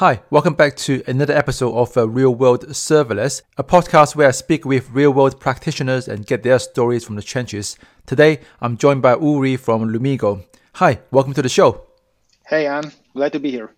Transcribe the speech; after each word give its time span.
Hi, 0.00 0.22
welcome 0.30 0.54
back 0.54 0.76
to 0.76 1.02
another 1.06 1.36
episode 1.36 1.74
of 1.74 1.94
uh, 1.94 2.08
Real 2.08 2.34
World 2.34 2.66
Serverless, 2.68 3.42
a 3.58 3.62
podcast 3.62 4.16
where 4.16 4.28
I 4.28 4.30
speak 4.30 4.64
with 4.64 4.90
real 4.92 5.10
world 5.10 5.38
practitioners 5.38 6.08
and 6.08 6.24
get 6.24 6.42
their 6.42 6.58
stories 6.58 7.04
from 7.04 7.16
the 7.16 7.22
trenches. 7.22 7.76
Today, 8.06 8.40
I'm 8.62 8.78
joined 8.78 9.02
by 9.02 9.18
Uri 9.18 9.58
from 9.58 9.92
Lumigo. 9.92 10.46
Hi, 10.76 11.00
welcome 11.10 11.34
to 11.34 11.42
the 11.42 11.50
show. 11.50 11.86
Hey, 12.46 12.62
Yan. 12.62 12.90
Glad 13.12 13.34
to 13.34 13.40
be 13.40 13.50
here. 13.50 13.74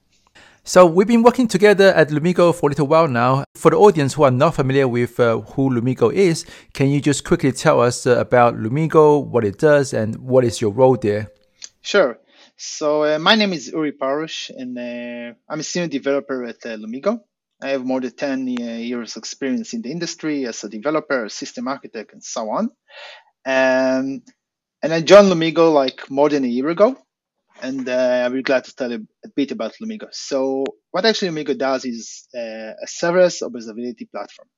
So, 0.62 0.86
we've 0.86 1.08
been 1.08 1.24
working 1.24 1.48
together 1.48 1.88
at 1.88 2.10
Lumigo 2.10 2.54
for 2.54 2.66
a 2.66 2.70
little 2.70 2.86
while 2.86 3.08
now. 3.08 3.42
For 3.56 3.72
the 3.72 3.78
audience 3.78 4.14
who 4.14 4.22
are 4.22 4.30
not 4.30 4.54
familiar 4.54 4.86
with 4.86 5.18
uh, 5.18 5.40
who 5.40 5.70
Lumigo 5.70 6.12
is, 6.12 6.46
can 6.72 6.88
you 6.88 7.00
just 7.00 7.24
quickly 7.24 7.50
tell 7.50 7.80
us 7.80 8.06
uh, 8.06 8.20
about 8.20 8.54
Lumigo, 8.54 9.26
what 9.26 9.44
it 9.44 9.58
does, 9.58 9.92
and 9.92 10.14
what 10.18 10.44
is 10.44 10.60
your 10.60 10.70
role 10.70 10.96
there? 10.96 11.32
Sure. 11.80 12.16
So 12.56 13.04
uh, 13.04 13.18
my 13.18 13.34
name 13.34 13.52
is 13.52 13.68
Uri 13.68 13.92
Parush, 13.92 14.50
and 14.50 14.78
uh, 14.78 15.34
I'm 15.48 15.60
a 15.60 15.62
senior 15.62 15.88
developer 15.88 16.44
at 16.44 16.64
uh, 16.64 16.76
Lumigo. 16.76 17.20
I 17.62 17.70
have 17.70 17.84
more 17.84 18.00
than 18.00 18.12
10 18.12 18.48
uh, 18.60 18.62
years 18.76 19.16
experience 19.16 19.72
in 19.74 19.82
the 19.82 19.90
industry 19.90 20.46
as 20.46 20.62
a 20.64 20.68
developer, 20.68 21.28
system 21.28 21.68
architect, 21.68 22.12
and 22.12 22.22
so 22.22 22.50
on. 22.50 22.64
Um, 23.46 24.22
and 24.82 24.92
I 24.92 25.00
joined 25.00 25.28
Lumigo 25.28 25.72
like 25.72 26.10
more 26.10 26.28
than 26.28 26.44
a 26.44 26.48
year 26.48 26.68
ago, 26.68 26.96
and 27.62 27.88
uh, 27.88 28.22
I'm 28.24 28.32
really 28.32 28.42
glad 28.42 28.64
to 28.64 28.74
tell 28.74 28.90
you 28.92 29.06
a 29.24 29.28
bit 29.34 29.50
about 29.50 29.74
Lumigo. 29.82 30.08
So 30.12 30.64
what 30.90 31.04
actually 31.04 31.30
Lumigo 31.30 31.56
does 31.56 31.84
is 31.84 32.28
uh, 32.34 32.38
a 32.82 32.86
serverless 32.86 33.42
observability 33.42 34.10
platform. 34.10 34.48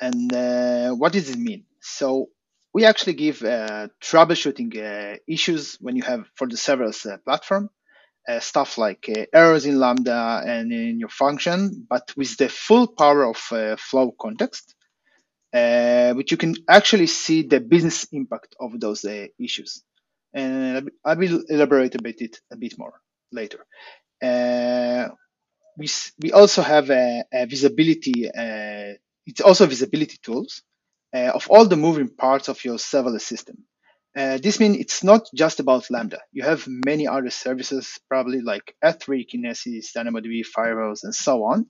And 0.00 0.98
what 0.98 1.12
does 1.12 1.30
it 1.30 1.38
mean? 1.38 1.64
So 1.80 2.28
we 2.74 2.84
actually 2.84 3.14
give 3.14 3.42
uh, 3.42 3.88
troubleshooting 4.02 4.76
uh, 4.76 5.16
issues 5.28 5.78
when 5.80 5.94
you 5.94 6.02
have 6.02 6.26
for 6.34 6.48
the 6.48 6.56
serverless 6.56 7.06
uh, 7.10 7.18
platform, 7.18 7.70
uh, 8.28 8.40
stuff 8.40 8.76
like 8.76 9.08
uh, 9.08 9.24
errors 9.32 9.64
in 9.64 9.78
Lambda 9.78 10.42
and 10.44 10.72
in 10.72 10.98
your 10.98 11.08
function, 11.08 11.86
but 11.88 12.12
with 12.16 12.36
the 12.36 12.48
full 12.48 12.88
power 12.88 13.24
of 13.24 13.40
uh, 13.52 13.76
flow 13.76 14.12
context, 14.20 14.74
which 16.16 16.32
you 16.32 16.36
can 16.36 16.56
actually 16.68 17.06
see 17.06 17.42
the 17.42 17.60
business 17.60 18.08
impact 18.12 18.56
of 18.60 18.78
those 18.80 19.04
issues. 19.38 19.82
And 20.34 20.90
I 21.04 21.14
will 21.14 21.44
elaborate 21.48 21.94
a 21.94 22.02
bit 22.02 22.20
it 22.20 22.40
a 22.52 22.56
bit 22.56 22.76
more 22.76 22.94
later. 23.30 23.64
we, 25.78 25.88
we 26.20 26.32
also 26.32 26.62
have 26.62 26.90
a, 26.90 27.22
a 27.32 27.46
visibility. 27.46 28.28
it's 29.26 29.40
also 29.40 29.66
visibility 29.66 30.18
tools 30.20 30.62
uh, 31.14 31.30
of 31.34 31.46
all 31.48 31.66
the 31.66 31.76
moving 31.76 32.08
parts 32.08 32.48
of 32.48 32.64
your 32.64 32.76
serverless 32.76 33.22
system. 33.22 33.56
Uh, 34.16 34.38
this 34.38 34.60
means 34.60 34.76
it's 34.76 35.02
not 35.02 35.28
just 35.34 35.60
about 35.60 35.90
Lambda. 35.90 36.20
You 36.32 36.44
have 36.44 36.66
many 36.68 37.08
other 37.08 37.30
services, 37.30 37.98
probably 38.08 38.40
like 38.40 38.74
S3, 38.84 39.26
Kinesis, 39.28 39.86
DynamoDB, 39.96 40.44
Firehose, 40.56 41.02
and 41.02 41.14
so 41.14 41.44
on. 41.44 41.66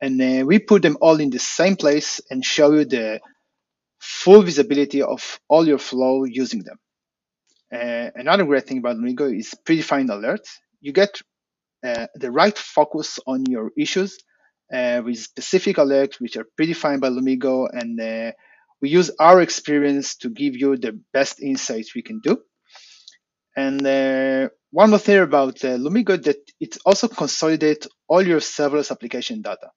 And 0.00 0.20
uh, 0.22 0.46
we 0.46 0.60
put 0.60 0.82
them 0.82 0.96
all 1.00 1.18
in 1.18 1.30
the 1.30 1.40
same 1.40 1.74
place 1.74 2.20
and 2.30 2.44
show 2.44 2.72
you 2.72 2.84
the 2.84 3.20
full 4.00 4.42
visibility 4.42 5.02
of 5.02 5.40
all 5.48 5.66
your 5.66 5.78
flow 5.78 6.24
using 6.24 6.62
them. 6.62 6.78
Uh, 7.72 8.10
another 8.14 8.44
great 8.44 8.66
thing 8.66 8.78
about 8.78 8.96
Lumigo 8.96 9.36
is 9.36 9.54
predefined 9.66 10.08
alerts. 10.08 10.48
You 10.80 10.92
get 10.92 11.20
uh, 11.84 12.06
the 12.14 12.30
right 12.30 12.56
focus 12.56 13.18
on 13.26 13.44
your 13.46 13.72
issues 13.76 14.18
uh, 14.72 15.02
with 15.04 15.18
specific 15.18 15.76
alerts 15.76 16.20
which 16.20 16.36
are 16.36 16.46
predefined 16.58 17.00
by 17.00 17.08
Lumigo 17.08 17.68
and 17.72 18.00
uh, 18.00 18.32
we 18.80 18.90
use 18.90 19.10
our 19.18 19.40
experience 19.40 20.16
to 20.16 20.30
give 20.30 20.56
you 20.56 20.76
the 20.76 20.98
best 21.12 21.40
insights 21.40 21.94
we 21.94 22.02
can 22.02 22.20
do. 22.20 22.38
And 23.56 23.84
uh, 23.84 24.48
one 24.70 24.90
more 24.90 24.98
thing 24.98 25.18
about 25.18 25.64
uh, 25.64 25.76
Lumigo 25.78 26.22
that 26.22 26.38
it 26.60 26.78
also 26.84 27.08
consolidates 27.08 27.88
all 28.06 28.22
your 28.22 28.40
serverless 28.40 28.90
application 28.90 29.42
data. 29.42 29.70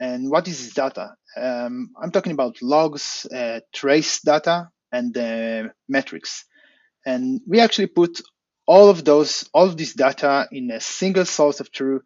And 0.00 0.30
what 0.30 0.46
is 0.46 0.62
this 0.62 0.74
data? 0.74 1.14
Um, 1.36 1.90
I'm 2.00 2.12
talking 2.12 2.32
about 2.32 2.62
logs, 2.62 3.26
uh, 3.34 3.60
trace 3.74 4.20
data, 4.20 4.68
and 4.92 5.16
uh, 5.16 5.70
metrics. 5.88 6.44
And 7.04 7.40
we 7.48 7.58
actually 7.60 7.88
put 7.88 8.20
all 8.66 8.90
of 8.90 9.04
those, 9.04 9.48
all 9.52 9.66
of 9.66 9.76
this 9.76 9.94
data 9.94 10.46
in 10.52 10.70
a 10.70 10.80
single 10.80 11.24
source 11.24 11.58
of 11.58 11.72
truth, 11.72 12.02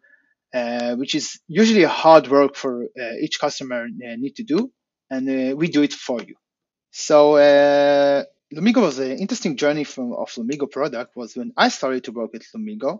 uh, 0.55 0.95
which 0.95 1.13
is 1.13 1.39
usually 1.47 1.83
a 1.83 1.89
hard 1.89 2.27
work 2.29 2.55
for 2.55 2.85
uh, 2.99 3.15
each 3.21 3.39
customer 3.39 3.87
need 3.89 4.35
to 4.37 4.43
do 4.43 4.71
and 5.13 5.29
uh, 5.29 5.55
we 5.55 5.67
do 5.67 5.81
it 5.83 5.93
for 5.93 6.19
you. 6.21 6.35
So 6.91 7.35
uh, 7.37 8.23
Lumigo 8.55 8.81
was 8.81 8.99
an 8.99 9.17
interesting 9.23 9.57
journey 9.57 9.83
from 9.83 10.13
of 10.13 10.29
Lumigo 10.37 10.69
product 10.69 11.15
was 11.15 11.35
when 11.35 11.51
I 11.57 11.69
started 11.69 12.03
to 12.05 12.11
work 12.11 12.31
with 12.33 12.45
Lumigo. 12.55 12.91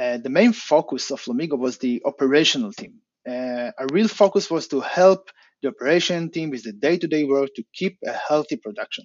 Uh, 0.00 0.18
the 0.18 0.30
main 0.30 0.52
focus 0.52 1.10
of 1.10 1.20
Lumigo 1.28 1.56
was 1.58 1.78
the 1.78 2.02
operational 2.04 2.72
team. 2.72 2.94
Uh, 3.28 3.70
a 3.82 3.86
real 3.92 4.08
focus 4.08 4.50
was 4.50 4.68
to 4.68 4.80
help 4.80 5.30
the 5.62 5.68
operation 5.68 6.30
team 6.30 6.50
with 6.50 6.64
the 6.64 6.72
day-to-day 6.72 7.24
work 7.24 7.50
to 7.56 7.62
keep 7.78 7.98
a 8.06 8.12
healthy 8.28 8.56
production. 8.56 9.04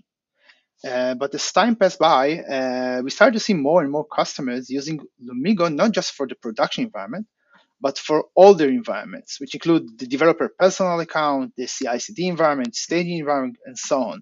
Uh, 0.88 1.16
but 1.16 1.34
as 1.34 1.52
time 1.52 1.76
passed 1.76 2.00
by, 2.00 2.40
uh, 2.40 3.02
we 3.04 3.10
started 3.10 3.34
to 3.34 3.46
see 3.48 3.54
more 3.54 3.82
and 3.82 3.92
more 3.92 4.06
customers 4.06 4.70
using 4.70 5.00
Lumigo 5.28 5.74
not 5.74 5.92
just 5.92 6.12
for 6.14 6.28
the 6.28 6.36
production 6.36 6.84
environment, 6.86 7.26
but 7.82 7.98
for 7.98 8.26
all 8.36 8.54
their 8.54 8.70
environments, 8.70 9.40
which 9.40 9.54
include 9.54 10.00
the 10.00 10.08
developer 10.08 10.50
personal 10.60 11.00
account, 11.00 11.54
the 11.58 11.68
CI/CD 11.68 12.28
environment, 12.28 12.76
staging 12.76 13.20
environment, 13.20 13.58
and 13.66 13.78
so 13.78 14.02
on. 14.02 14.22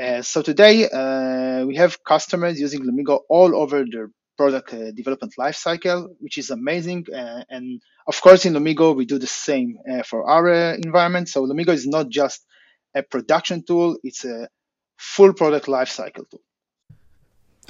Uh, 0.00 0.22
so 0.22 0.40
today 0.42 0.88
uh, 0.88 1.66
we 1.66 1.76
have 1.76 2.02
customers 2.04 2.60
using 2.60 2.80
Lumigo 2.82 3.20
all 3.28 3.56
over 3.56 3.84
their 3.90 4.10
product 4.36 4.72
uh, 4.72 4.92
development 4.92 5.34
lifecycle, 5.38 6.08
which 6.20 6.38
is 6.38 6.50
amazing. 6.50 7.04
Uh, 7.12 7.42
and 7.50 7.82
of 8.06 8.20
course, 8.20 8.46
in 8.46 8.54
Lumigo 8.54 8.94
we 8.96 9.04
do 9.04 9.18
the 9.18 9.26
same 9.26 9.76
uh, 9.90 10.02
for 10.02 10.28
our 10.30 10.48
uh, 10.48 10.74
environment. 10.74 11.28
So 11.28 11.44
Lumigo 11.46 11.70
is 11.70 11.86
not 11.86 12.08
just 12.08 12.46
a 12.94 13.02
production 13.02 13.64
tool; 13.64 13.98
it's 14.04 14.24
a 14.24 14.48
full 14.96 15.34
product 15.34 15.66
lifecycle 15.66 16.28
tool. 16.30 16.40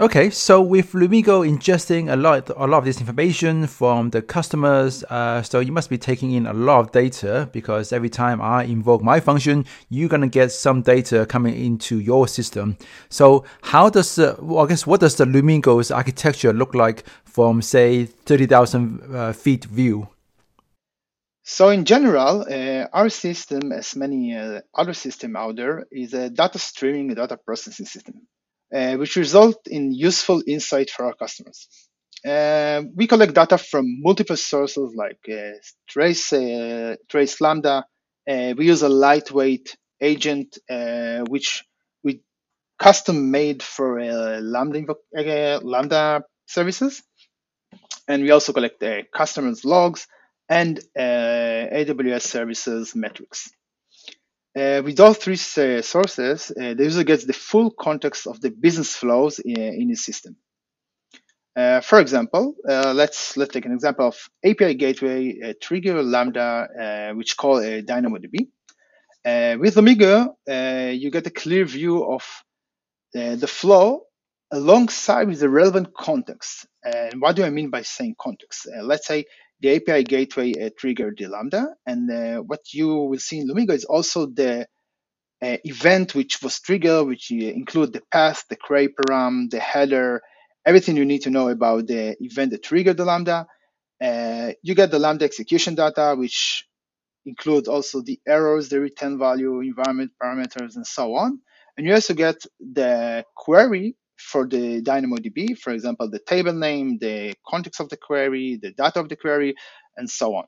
Okay, 0.01 0.31
so 0.31 0.63
with 0.63 0.93
Lumigo 0.93 1.47
ingesting 1.47 2.11
a 2.11 2.17
lot, 2.17 2.49
a 2.49 2.67
lot 2.67 2.79
of 2.79 2.85
this 2.87 3.01
information 3.01 3.67
from 3.67 4.09
the 4.09 4.23
customers, 4.23 5.05
uh, 5.11 5.43
so 5.43 5.61
you 5.61 5.73
must 5.73 5.91
be 5.91 5.99
taking 5.99 6.31
in 6.31 6.47
a 6.47 6.55
lot 6.55 6.81
of 6.81 6.91
data 6.91 7.51
because 7.53 7.93
every 7.93 8.09
time 8.09 8.41
I 8.41 8.63
invoke 8.63 9.03
my 9.03 9.21
function, 9.21 9.67
you're 9.91 10.09
gonna 10.09 10.27
get 10.27 10.53
some 10.53 10.81
data 10.81 11.27
coming 11.27 11.55
into 11.55 12.01
your 12.01 12.27
system. 12.29 12.79
So 13.11 13.45
how 13.61 13.91
does, 13.91 14.19
uh, 14.19 14.37
well, 14.39 14.65
I 14.65 14.69
guess, 14.69 14.87
what 14.87 15.01
does 15.01 15.17
the 15.17 15.27
Lumigo's 15.27 15.91
architecture 15.91 16.55
look 16.55 16.75
like 16.75 17.05
from 17.25 17.61
say 17.61 18.07
thirty 18.07 18.47
thousand 18.47 19.03
uh, 19.15 19.35
feet 19.35 19.67
view? 19.67 20.09
So 21.43 21.69
in 21.69 21.85
general, 21.85 22.47
uh, 22.51 22.87
our 22.95 23.11
system, 23.11 23.71
as 23.71 23.95
many 23.95 24.35
uh, 24.35 24.63
other 24.73 24.95
systems 24.95 25.37
out 25.37 25.57
there, 25.57 25.85
is 25.93 26.15
a 26.15 26.31
data 26.31 26.59
streaming, 26.59 27.13
data 27.13 27.37
processing 27.37 27.85
system 27.85 28.27
uh, 28.75 28.95
which 28.97 29.17
result 29.17 29.57
in 29.67 29.93
useful 29.93 30.43
insight 30.47 30.91
for 30.91 31.07
our 31.07 31.15
customers. 31.15 31.69
Uh, 32.27 32.83
we 32.95 33.07
collect 33.07 33.35
data 33.35 33.57
from 33.57 34.01
multiple 34.03 34.37
sources 34.37 34.95
like 34.95 35.21
uh, 35.31 35.53
Trace, 35.89 36.33
uh, 36.33 36.97
Trace 37.09 37.41
Lambda. 37.41 37.85
Uh, 38.29 38.55
we 38.57 38.67
use 38.67 38.83
a 38.83 38.89
lightweight 38.89 39.77
agent, 40.01 40.59
uh, 40.69 41.21
which 41.29 41.65
we 42.05 42.21
custom 42.79 43.31
made 43.31 43.63
for 43.63 44.01
Lambda, 44.41 44.95
Lambda 45.63 46.23
services. 46.47 47.03
And 48.07 48.23
we 48.23 48.31
also 48.33 48.53
collect 48.53 48.85
customers' 49.13 49.65
logs 49.65 50.07
and 50.49 50.81
AWS 50.99 52.23
services 52.23 52.95
metrics. 52.95 53.51
Uh, 54.59 54.83
with 54.85 54.99
all 54.99 55.15
three 55.15 55.35
uh, 55.35 55.81
sources, 55.81 56.51
uh, 56.51 56.75
the 56.75 56.83
user 56.83 57.05
gets 57.05 57.25
the 57.25 57.33
full 57.33 57.71
context 57.71 58.27
of 58.27 58.41
the 58.41 58.51
business 58.51 58.97
flows 58.97 59.39
in, 59.39 59.57
in 59.57 59.89
his 59.89 60.05
system. 60.05 60.37
Uh, 61.57 61.81
for 61.81 62.01
example, 62.01 62.55
uh, 62.69 62.93
let's 62.95 63.37
let's 63.37 63.53
take 63.53 63.67
an 63.67 63.73
example 63.73 64.09
of 64.09 64.17
API 64.45 64.75
gateway 64.75 65.55
trigger 65.61 66.03
lambda, 66.03 67.13
which 67.15 67.37
call 67.37 67.59
a 67.59 67.83
DynamoDB. 67.83 68.49
with 69.59 69.75
Lumigo, 69.77 70.35
you 70.49 71.11
get 71.11 71.27
a 71.27 71.31
clear 71.31 71.65
view 71.65 72.05
of 72.05 72.25
the 73.13 73.47
flow 73.47 74.03
alongside 74.53 75.29
with 75.29 75.41
the 75.41 75.49
relevant 75.49 75.95
context. 75.95 76.67
And 76.85 77.21
what 77.21 77.37
do 77.37 77.45
I 77.45 77.51
mean 77.51 77.71
by 77.71 77.83
saying 77.83 78.17
context? 78.19 78.67
let's 78.83 79.07
say 79.07 79.27
the 79.61 79.77
API 79.77 80.05
gateway 80.05 80.55
uh, 80.55 80.71
triggered 80.79 81.17
the 81.19 81.29
Lambda. 81.29 81.75
And 81.87 82.11
uh, 82.11 82.39
what 82.43 82.61
you 82.75 82.89
will 82.89 83.19
see 83.19 83.41
in 83.41 83.49
Lumigo 83.49 83.73
is 83.73 83.85
also 83.85 84.27
the 84.27 84.67
uh, 85.43 85.57
event 85.65 86.15
which 86.15 86.43
was 86.43 86.61
triggered, 86.61 87.07
which 87.07 87.31
include 87.31 87.93
the 87.93 88.03
path, 88.13 88.45
the 88.51 88.57
query 88.57 88.89
param, 88.89 89.51
the 89.51 89.61
header, 89.61 90.23
everything 90.67 90.97
you 90.97 91.05
need 91.07 91.23
to 91.23 91.31
know 91.31 91.49
about 91.49 91.87
the 91.87 92.17
event 92.21 92.53
that 92.53 92.63
triggered 92.63 92.97
the 92.97 93.05
Lambda. 93.05 93.47
Uh, 94.03 94.53
you 94.63 94.75
get 94.75 94.91
the 94.91 94.99
Lambda 95.01 95.25
execution 95.27 95.75
data, 95.77 96.15
which 96.19 96.67
includes 97.27 97.69
also 97.69 98.03
the 98.03 98.21
errors, 98.27 98.69
the 98.69 98.81
return 98.81 99.19
value, 99.19 99.61
environment 99.61 100.13
parameters, 100.23 100.77
and 100.77 100.87
so 100.87 101.15
on. 101.17 101.41
And 101.77 101.87
you 101.87 101.95
also 101.95 102.15
get 102.15 102.37
the 102.61 103.25
query 103.37 103.97
for 104.21 104.47
the 104.49 104.83
DynamoDB, 104.83 105.59
for 105.59 105.73
example, 105.73 106.11
the 106.11 106.21
table 106.21 106.53
name, 106.55 106.99
the 107.01 107.35
context 107.49 107.81
of 107.81 107.89
the 107.89 107.97
query, 107.97 108.59
the 108.63 108.73
data 108.73 109.01
of 109.01 109.09
the 109.09 109.17
query, 109.17 109.55
and 109.97 110.09
so 110.11 110.35
on. 110.37 110.47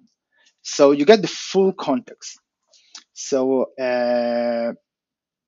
So 0.63 0.93
you 0.93 1.05
get 1.05 1.23
the 1.23 1.29
full 1.29 1.73
context. 1.73 2.39
So 3.15 3.67
uh, 3.81 4.73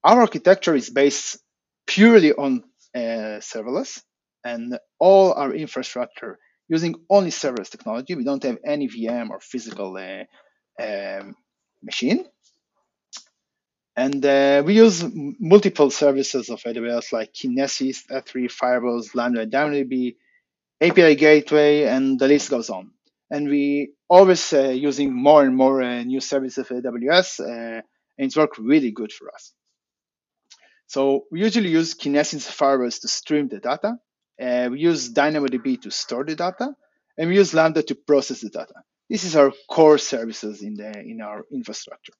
our 0.04 0.20
architecture 0.20 0.74
is 0.74 0.90
based 0.90 1.38
purely 1.86 2.32
on 2.32 2.64
uh, 2.94 3.40
serverless 3.40 4.02
and 4.44 4.78
all 4.98 5.32
our 5.34 5.54
infrastructure 5.54 6.38
using 6.68 6.94
only 7.10 7.30
serverless 7.30 7.70
technology. 7.70 8.14
We 8.14 8.24
don't 8.24 8.42
have 8.44 8.58
any 8.66 8.88
VM 8.88 9.30
or 9.30 9.40
physical 9.40 9.96
uh, 9.96 10.24
um, 10.82 11.36
machine. 11.82 12.26
And 13.96 14.24
uh, 14.26 14.62
we 14.66 14.74
use 14.74 15.04
multiple 15.12 15.90
services 15.90 16.50
of 16.50 16.60
AWS 16.62 17.12
like 17.12 17.32
Kinesis, 17.32 18.06
S3, 18.10 18.50
Firehose, 18.50 19.14
Lambda, 19.14 19.46
DynamoDB, 19.46 20.16
API 20.80 21.14
Gateway, 21.14 21.84
and 21.84 22.18
the 22.18 22.26
list 22.26 22.50
goes 22.50 22.70
on. 22.70 22.90
And 23.30 23.48
we 23.48 23.92
always 24.08 24.52
uh, 24.52 24.68
using 24.68 25.12
more 25.12 25.44
and 25.44 25.56
more 25.56 25.80
uh, 25.80 26.02
new 26.02 26.20
services 26.20 26.58
of 26.58 26.68
AWS, 26.68 27.40
uh, 27.40 27.82
and 28.18 28.26
it's 28.26 28.36
worked 28.36 28.58
really 28.58 28.90
good 28.90 29.12
for 29.12 29.32
us. 29.32 29.52
So 30.86 31.24
we 31.30 31.40
usually 31.40 31.70
use 31.70 31.94
Kinesis 31.94 32.50
Firehose 32.50 33.00
to 33.02 33.08
stream 33.08 33.48
the 33.48 33.60
data. 33.60 33.96
Uh, 34.40 34.68
we 34.72 34.80
use 34.80 35.12
DynamoDB 35.12 35.80
to 35.82 35.90
store 35.90 36.24
the 36.24 36.34
data, 36.34 36.74
and 37.16 37.28
we 37.28 37.36
use 37.36 37.54
Lambda 37.54 37.82
to 37.84 37.94
process 37.94 38.40
the 38.40 38.50
data. 38.50 38.74
This 39.08 39.24
is 39.24 39.36
our 39.36 39.52
core 39.68 39.98
services 39.98 40.62
in 40.62 40.74
the 40.74 40.90
in 40.98 41.20
our 41.20 41.44
infrastructure. 41.52 42.14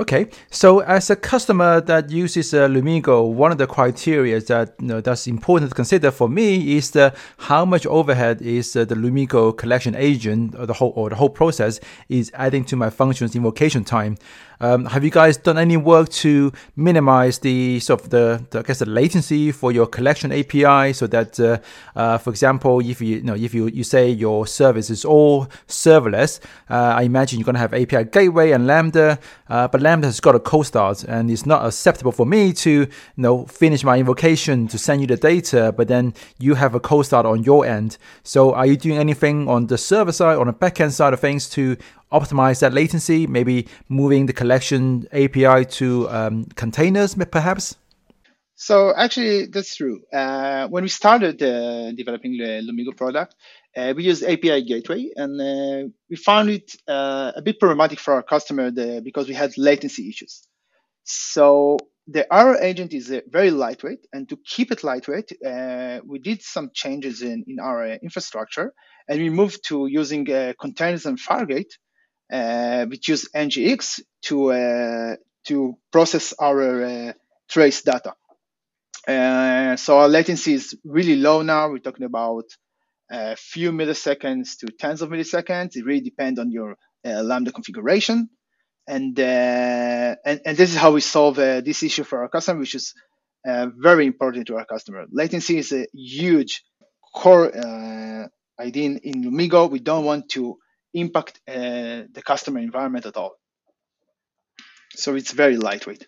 Okay, 0.00 0.28
so 0.48 0.78
as 0.78 1.10
a 1.10 1.16
customer 1.16 1.80
that 1.80 2.08
uses 2.08 2.54
uh, 2.54 2.68
Lumigo, 2.68 3.32
one 3.32 3.50
of 3.50 3.58
the 3.58 3.66
criteria 3.66 4.40
that 4.42 4.74
you 4.78 4.86
know, 4.86 5.00
that's 5.00 5.26
important 5.26 5.72
to 5.72 5.74
consider 5.74 6.12
for 6.12 6.28
me 6.28 6.76
is 6.76 6.92
the 6.92 7.12
how 7.38 7.64
much 7.64 7.84
overhead 7.84 8.40
is 8.40 8.76
uh, 8.76 8.84
the 8.84 8.94
Lumigo 8.94 9.56
collection 9.58 9.96
agent 9.96 10.54
or 10.56 10.66
the 10.66 10.74
whole 10.74 10.92
or 10.94 11.10
the 11.10 11.16
whole 11.16 11.28
process 11.28 11.80
is 12.08 12.30
adding 12.34 12.64
to 12.66 12.76
my 12.76 12.90
functions 12.90 13.34
invocation 13.34 13.82
time. 13.82 14.16
Um, 14.60 14.86
have 14.86 15.04
you 15.04 15.10
guys 15.10 15.36
done 15.36 15.58
any 15.58 15.76
work 15.76 16.08
to 16.08 16.52
minimize 16.74 17.38
the 17.38 17.78
sort 17.80 18.02
of 18.02 18.10
the, 18.10 18.44
the 18.50 18.60
I 18.60 18.62
guess 18.62 18.80
the 18.80 18.86
latency 18.86 19.52
for 19.52 19.70
your 19.70 19.86
collection 19.86 20.32
API 20.32 20.92
so 20.92 21.06
that, 21.06 21.38
uh, 21.38 21.58
uh, 21.94 22.18
for 22.18 22.30
example, 22.30 22.80
if 22.80 23.00
you, 23.00 23.16
you, 23.16 23.22
know 23.22 23.34
if 23.34 23.54
you, 23.54 23.68
you 23.68 23.84
say 23.84 24.10
your 24.10 24.46
service 24.46 24.90
is 24.90 25.04
all 25.04 25.46
serverless, 25.68 26.40
uh, 26.70 26.94
I 26.96 27.02
imagine 27.02 27.38
you're 27.38 27.44
going 27.46 27.54
to 27.54 27.60
have 27.60 27.74
API 27.74 28.10
gateway 28.10 28.50
and 28.50 28.66
Lambda, 28.66 29.18
uh, 29.48 29.68
but 29.68 29.80
Lambda 29.80 30.06
has 30.06 30.20
got 30.20 30.34
a 30.34 30.40
cold 30.40 30.66
start 30.66 31.04
and 31.04 31.30
it's 31.30 31.46
not 31.46 31.64
acceptable 31.64 32.12
for 32.12 32.26
me 32.26 32.52
to 32.52 32.70
you 32.70 32.88
know 33.16 33.46
finish 33.46 33.84
my 33.84 33.98
invocation 33.98 34.68
to 34.68 34.78
send 34.78 35.00
you 35.00 35.06
the 35.06 35.16
data, 35.16 35.72
but 35.76 35.88
then 35.88 36.14
you 36.38 36.54
have 36.54 36.74
a 36.74 36.80
cold 36.80 37.06
start 37.06 37.26
on 37.26 37.42
your 37.44 37.66
end. 37.66 37.98
So 38.22 38.54
are 38.54 38.66
you 38.66 38.76
doing 38.76 38.98
anything 38.98 39.48
on 39.48 39.66
the 39.66 39.78
server 39.78 40.12
side, 40.12 40.38
on 40.38 40.46
the 40.46 40.52
backend 40.52 40.92
side 40.92 41.12
of 41.12 41.20
things 41.20 41.48
to 41.50 41.76
optimize 42.12 42.60
that 42.60 42.72
latency, 42.72 43.26
maybe 43.26 43.66
moving 43.88 44.26
the 44.26 44.32
collection 44.32 45.06
API 45.12 45.64
to 45.64 46.08
um, 46.10 46.44
containers, 46.56 47.14
perhaps? 47.14 47.76
So 48.60 48.92
actually, 48.96 49.46
that's 49.46 49.76
true. 49.76 50.02
Uh, 50.12 50.66
when 50.66 50.82
we 50.82 50.88
started 50.88 51.40
uh, 51.40 51.92
developing 51.92 52.36
the 52.38 52.60
Lumigo 52.66 52.96
product, 52.96 53.36
uh, 53.78 53.94
we 53.96 54.04
use 54.04 54.22
API 54.22 54.62
Gateway, 54.62 55.10
and 55.16 55.40
uh, 55.40 55.88
we 56.10 56.16
found 56.16 56.50
it 56.50 56.72
uh, 56.88 57.32
a 57.36 57.42
bit 57.42 57.60
problematic 57.60 58.00
for 58.00 58.14
our 58.14 58.22
customer 58.22 58.70
the, 58.70 59.00
because 59.04 59.28
we 59.28 59.34
had 59.34 59.56
latency 59.56 60.08
issues. 60.08 60.46
So 61.04 61.78
the 62.06 62.26
our 62.34 62.56
agent 62.60 62.92
is 62.92 63.10
uh, 63.10 63.20
very 63.28 63.50
lightweight, 63.50 64.06
and 64.12 64.28
to 64.28 64.38
keep 64.44 64.72
it 64.72 64.84
lightweight, 64.84 65.32
we 66.04 66.18
did 66.18 66.42
some 66.42 66.70
changes 66.74 67.22
in, 67.22 67.44
in 67.46 67.60
our 67.60 67.86
infrastructure, 67.86 68.72
and 69.08 69.20
we 69.20 69.30
moved 69.30 69.60
to 69.68 69.86
using 69.86 70.26
containers 70.58 71.06
and 71.06 71.18
Fargate 71.18 71.72
uh, 72.32 72.86
which 72.86 73.08
use 73.08 73.28
NGINX 73.34 74.00
to 74.22 74.52
uh, 74.52 75.16
to 75.46 75.78
process 75.90 76.34
our 76.38 76.84
uh, 76.84 77.12
trace 77.48 77.82
data. 77.82 78.14
Uh, 79.06 79.76
so 79.76 79.98
our 79.98 80.08
latency 80.08 80.52
is 80.52 80.76
really 80.84 81.16
low 81.16 81.40
now. 81.42 81.70
We're 81.70 81.78
talking 81.78 82.04
about 82.04 82.44
a 83.10 83.36
few 83.36 83.72
milliseconds 83.72 84.58
to 84.58 84.66
tens 84.66 85.02
of 85.02 85.10
milliseconds. 85.10 85.76
It 85.76 85.84
really 85.84 86.00
depends 86.00 86.38
on 86.38 86.50
your 86.50 86.76
uh, 87.04 87.22
Lambda 87.22 87.52
configuration. 87.52 88.28
And, 88.86 89.18
uh, 89.18 90.16
and, 90.24 90.40
and 90.44 90.56
this 90.56 90.70
is 90.70 90.76
how 90.76 90.92
we 90.92 91.00
solve 91.00 91.36
this 91.36 91.82
issue 91.82 92.04
for 92.04 92.22
our 92.22 92.28
customer, 92.28 92.60
which 92.60 92.74
is 92.74 92.94
very 93.44 94.06
important 94.06 94.46
to 94.46 94.56
our 94.56 94.64
customer. 94.64 95.06
Latency 95.10 95.58
is 95.58 95.72
a 95.72 95.86
huge 95.92 96.62
core 97.14 97.50
idea 98.58 98.86
in, 98.86 98.98
in 98.98 99.24
Lumigo. 99.24 99.70
We 99.70 99.80
don't 99.80 100.04
want 100.04 100.30
to 100.30 100.58
impact 100.94 101.40
uh, 101.46 102.08
the 102.12 102.22
customer 102.24 102.60
environment 102.60 103.06
at 103.06 103.16
all. 103.16 103.36
So 104.94 105.14
it's 105.14 105.32
very 105.32 105.56
lightweight. 105.56 106.06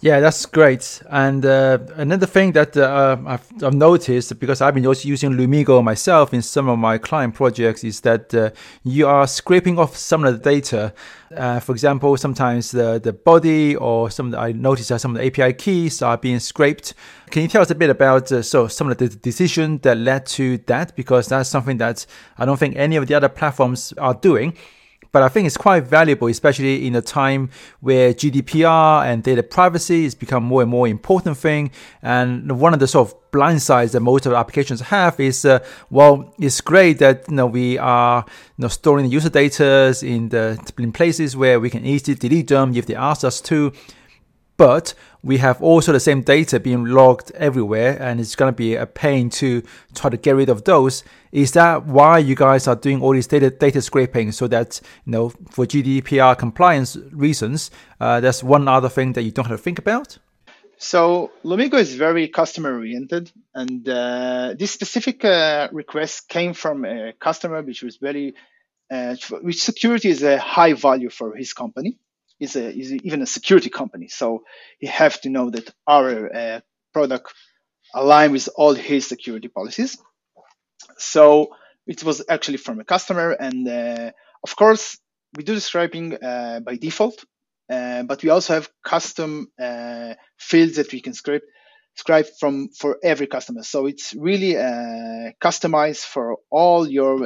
Yeah, 0.00 0.20
that's 0.20 0.44
great. 0.44 1.00
And 1.08 1.46
uh, 1.46 1.78
another 1.96 2.26
thing 2.26 2.52
that 2.52 2.76
uh, 2.76 3.16
I've, 3.24 3.62
I've, 3.62 3.74
noticed 3.74 4.38
because 4.38 4.60
I've 4.60 4.74
been 4.74 4.86
also 4.86 5.08
using 5.08 5.30
Lumigo 5.30 5.82
myself 5.82 6.34
in 6.34 6.42
some 6.42 6.68
of 6.68 6.78
my 6.78 6.98
client 6.98 7.34
projects 7.34 7.84
is 7.84 8.00
that 8.00 8.34
uh, 8.34 8.50
you 8.82 9.06
are 9.06 9.26
scraping 9.26 9.78
off 9.78 9.96
some 9.96 10.24
of 10.24 10.34
the 10.34 10.50
data. 10.50 10.92
Uh, 11.34 11.58
for 11.58 11.72
example, 11.72 12.18
sometimes 12.18 12.70
the, 12.70 13.00
the 13.02 13.14
body 13.14 13.76
or 13.76 14.10
some 14.10 14.34
I 14.34 14.52
noticed 14.52 14.90
that 14.90 15.00
some 15.00 15.16
of 15.16 15.22
the 15.22 15.26
API 15.26 15.54
keys 15.54 16.02
are 16.02 16.18
being 16.18 16.38
scraped. 16.38 16.92
Can 17.30 17.40
you 17.40 17.48
tell 17.48 17.62
us 17.62 17.70
a 17.70 17.74
bit 17.74 17.88
about 17.88 18.30
uh, 18.30 18.42
so 18.42 18.68
some 18.68 18.90
of 18.90 18.98
the 18.98 19.08
decision 19.08 19.78
that 19.78 19.96
led 19.96 20.26
to 20.26 20.58
that? 20.66 20.94
Because 20.96 21.28
that's 21.28 21.48
something 21.48 21.78
that 21.78 22.04
I 22.36 22.44
don't 22.44 22.58
think 22.58 22.76
any 22.76 22.96
of 22.96 23.06
the 23.06 23.14
other 23.14 23.30
platforms 23.30 23.94
are 23.96 24.14
doing. 24.14 24.54
But 25.14 25.22
I 25.22 25.28
think 25.28 25.46
it's 25.46 25.56
quite 25.56 25.84
valuable, 25.84 26.26
especially 26.26 26.88
in 26.88 26.96
a 26.96 27.00
time 27.00 27.50
where 27.78 28.12
GDPR 28.12 29.06
and 29.06 29.22
data 29.22 29.44
privacy 29.44 30.02
has 30.02 30.16
become 30.16 30.42
more 30.42 30.62
and 30.62 30.68
more 30.68 30.88
important 30.88 31.36
thing. 31.36 31.70
And 32.02 32.58
one 32.58 32.74
of 32.74 32.80
the 32.80 32.88
sort 32.88 33.06
of 33.06 33.30
blind 33.30 33.62
sides 33.62 33.92
that 33.92 34.00
most 34.00 34.26
of 34.26 34.32
the 34.32 34.36
applications 34.36 34.80
have 34.80 35.20
is, 35.20 35.44
uh, 35.44 35.60
well, 35.88 36.34
it's 36.40 36.60
great 36.60 36.98
that 36.98 37.28
you 37.28 37.36
know 37.36 37.46
we 37.46 37.78
are 37.78 38.24
you 38.58 38.62
know 38.62 38.66
storing 38.66 39.04
the 39.04 39.12
user 39.12 39.30
data 39.30 39.94
in 40.02 40.30
the 40.30 40.58
in 40.78 40.90
places 40.90 41.36
where 41.36 41.60
we 41.60 41.70
can 41.70 41.84
easily 41.84 42.16
delete 42.16 42.48
them 42.48 42.74
if 42.74 42.86
they 42.86 42.96
ask 42.96 43.22
us 43.22 43.40
to 43.42 43.72
but 44.56 44.94
we 45.22 45.38
have 45.38 45.62
also 45.62 45.92
the 45.92 46.00
same 46.00 46.22
data 46.22 46.60
being 46.60 46.84
logged 46.84 47.32
everywhere 47.32 47.96
and 48.00 48.20
it's 48.20 48.36
going 48.36 48.52
to 48.52 48.56
be 48.56 48.74
a 48.74 48.86
pain 48.86 49.30
to 49.30 49.62
try 49.94 50.10
to 50.10 50.16
get 50.16 50.36
rid 50.36 50.48
of 50.48 50.64
those. 50.64 51.02
Is 51.32 51.52
that 51.52 51.86
why 51.86 52.18
you 52.18 52.34
guys 52.34 52.68
are 52.68 52.76
doing 52.76 53.02
all 53.02 53.12
these 53.12 53.26
data 53.26 53.50
data 53.50 53.80
scraping? 53.80 54.32
So 54.32 54.46
that 54.48 54.80
you 55.06 55.12
know 55.12 55.30
for 55.50 55.66
gdpr 55.66 56.38
compliance 56.38 56.96
reasons 57.10 57.70
uh, 58.00 58.20
that's 58.20 58.42
one 58.42 58.68
other 58.68 58.88
thing 58.88 59.14
that 59.14 59.22
you 59.22 59.30
don't 59.30 59.46
have 59.46 59.58
to 59.58 59.62
think 59.62 59.78
about? 59.78 60.18
So 60.76 61.30
Lumigo 61.44 61.74
is 61.74 61.94
very 61.94 62.28
customer 62.28 62.74
oriented, 62.74 63.32
and 63.54 63.88
uh, 63.88 64.54
this 64.58 64.72
specific 64.72 65.24
uh, 65.24 65.68
request 65.72 66.28
came 66.28 66.52
from 66.52 66.84
a 66.84 67.12
customer 67.12 67.62
which 67.62 67.82
was 67.82 67.96
very, 67.96 68.34
uh, 68.90 69.14
which 69.40 69.62
security 69.62 70.10
is 70.10 70.22
a 70.22 70.36
high 70.36 70.74
value 70.74 71.10
for 71.10 71.36
his 71.36 71.52
company 71.52 71.98
is, 72.44 72.56
a, 72.56 72.66
is 72.82 72.92
even 72.92 73.22
a 73.22 73.26
security 73.26 73.70
company. 73.70 74.08
So 74.08 74.44
he 74.78 74.86
have 74.86 75.20
to 75.22 75.28
know 75.28 75.50
that 75.50 75.66
our 75.86 76.34
uh, 76.34 76.60
product 76.92 77.32
align 77.94 78.32
with 78.32 78.48
all 78.56 78.74
his 78.74 79.06
security 79.06 79.48
policies. 79.48 79.98
So 80.98 81.54
it 81.86 82.02
was 82.04 82.22
actually 82.28 82.58
from 82.58 82.80
a 82.80 82.84
customer, 82.84 83.30
and 83.32 83.68
uh, 83.68 84.10
of 84.42 84.56
course 84.56 84.98
we 85.36 85.44
do 85.44 85.54
the 85.54 85.60
scraping 85.60 86.14
uh, 86.14 86.60
by 86.60 86.76
default, 86.76 87.24
uh, 87.70 88.02
but 88.04 88.22
we 88.22 88.30
also 88.30 88.54
have 88.54 88.70
custom 88.82 89.48
uh, 89.60 90.14
fields 90.38 90.76
that 90.76 90.92
we 90.92 91.00
can 91.00 91.14
scrape 91.14 91.42
scrape 91.96 92.26
from 92.40 92.70
for 92.70 92.98
every 93.02 93.26
customer. 93.26 93.62
So 93.62 93.86
it's 93.86 94.14
really 94.14 94.56
uh, 94.56 95.30
customized 95.40 96.04
for 96.04 96.38
all 96.50 96.88
your 96.88 97.18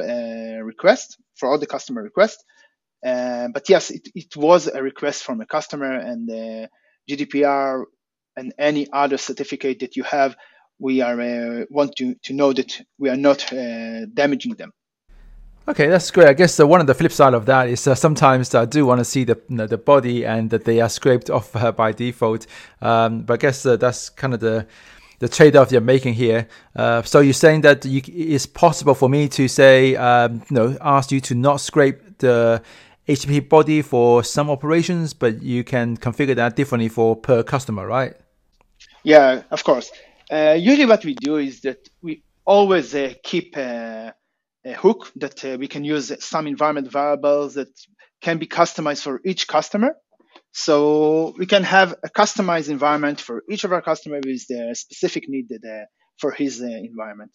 requests, 0.63 1.17
for 1.35 1.49
all 1.49 1.57
the 1.57 1.65
customer 1.65 2.03
requests. 2.03 2.43
Uh, 3.05 3.47
but 3.53 3.69
yes, 3.69 3.91
it, 3.91 4.09
it 4.13 4.35
was 4.35 4.67
a 4.67 4.81
request 4.83 5.23
from 5.23 5.41
a 5.41 5.45
customer, 5.45 5.91
and 5.91 6.29
uh, 6.29 6.67
GDPR 7.09 7.83
and 8.35 8.53
any 8.57 8.87
other 8.91 9.17
certificate 9.17 9.79
that 9.79 9.95
you 9.95 10.03
have, 10.03 10.35
we 10.79 11.01
are 11.01 11.19
uh, 11.19 11.65
want 11.69 11.95
to, 11.97 12.15
to 12.23 12.33
know 12.33 12.53
that 12.53 12.81
we 12.97 13.09
are 13.09 13.17
not 13.17 13.51
uh, 13.51 14.05
damaging 14.13 14.55
them. 14.55 14.71
Okay, 15.67 15.87
that's 15.87 16.09
great. 16.09 16.27
I 16.27 16.33
guess 16.33 16.59
uh, 16.59 16.65
one 16.65 16.81
of 16.81 16.87
the 16.87 16.95
flip 16.95 17.11
side 17.11 17.33
of 17.33 17.45
that 17.45 17.69
is 17.69 17.85
uh, 17.85 17.93
sometimes 17.93 18.55
I 18.55 18.65
do 18.65 18.85
want 18.85 18.99
to 18.99 19.05
see 19.05 19.23
the 19.23 19.39
you 19.49 19.57
know, 19.57 19.67
the 19.67 19.77
body 19.77 20.25
and 20.25 20.49
that 20.49 20.65
they 20.65 20.81
are 20.81 20.89
scraped 20.89 21.29
off 21.29 21.53
by 21.75 21.91
default. 21.91 22.47
Um, 22.81 23.21
but 23.21 23.35
I 23.35 23.37
guess 23.37 23.63
that's 23.63 24.09
kind 24.09 24.33
of 24.33 24.39
the 24.39 24.65
the 25.19 25.27
trade-off 25.27 25.71
you're 25.71 25.81
making 25.81 26.13
here. 26.13 26.47
Uh, 26.75 27.01
so 27.03 27.19
you're 27.19 27.33
saying 27.33 27.61
that 27.61 27.85
you, 27.85 28.01
it's 28.07 28.45
possible 28.45 28.95
for 28.95 29.09
me 29.09 29.27
to 29.27 29.47
say, 29.47 29.95
um, 29.95 30.41
you 30.49 30.55
know, 30.55 30.77
ask 30.81 31.11
you 31.11 31.19
to 31.19 31.35
not 31.35 31.61
scrape 31.61 32.19
the 32.19 32.61
HTTP 33.09 33.49
body 33.49 33.81
for 33.81 34.23
some 34.23 34.51
operations, 34.51 35.15
but 35.15 35.41
you 35.41 35.63
can 35.63 35.97
configure 35.97 36.35
that 36.35 36.55
differently 36.55 36.89
for 36.89 37.15
per 37.15 37.41
customer, 37.41 37.87
right? 37.87 38.13
Yeah, 39.03 39.41
of 39.49 39.63
course. 39.63 39.91
Uh, 40.31 40.55
usually, 40.59 40.85
what 40.85 41.03
we 41.03 41.15
do 41.15 41.37
is 41.37 41.61
that 41.61 41.79
we 42.03 42.21
always 42.45 42.93
uh, 42.93 43.13
keep 43.23 43.57
uh, 43.57 43.61
uh 43.61 44.11
a 44.65 44.73
hook 44.73 45.11
that 45.15 45.43
uh, 45.43 45.57
we 45.59 45.67
can 45.67 45.83
use 45.83 46.11
some 46.23 46.45
environment 46.45 46.91
variables 46.91 47.55
that 47.55 47.69
can 48.21 48.37
be 48.37 48.45
customized 48.45 49.01
for 49.01 49.21
each 49.25 49.47
customer. 49.47 49.95
So 50.51 51.33
we 51.37 51.47
can 51.47 51.63
have 51.63 51.95
a 52.03 52.09
customized 52.09 52.69
environment 52.69 53.21
for 53.21 53.43
each 53.49 53.63
of 53.63 53.71
our 53.71 53.81
customers 53.81 54.21
with 54.25 54.45
the 54.47 54.75
specific 54.75 55.23
need 55.27 55.47
that, 55.49 55.63
uh, 55.67 55.85
for 56.19 56.31
his 56.31 56.61
uh, 56.61 56.65
environment. 56.65 57.31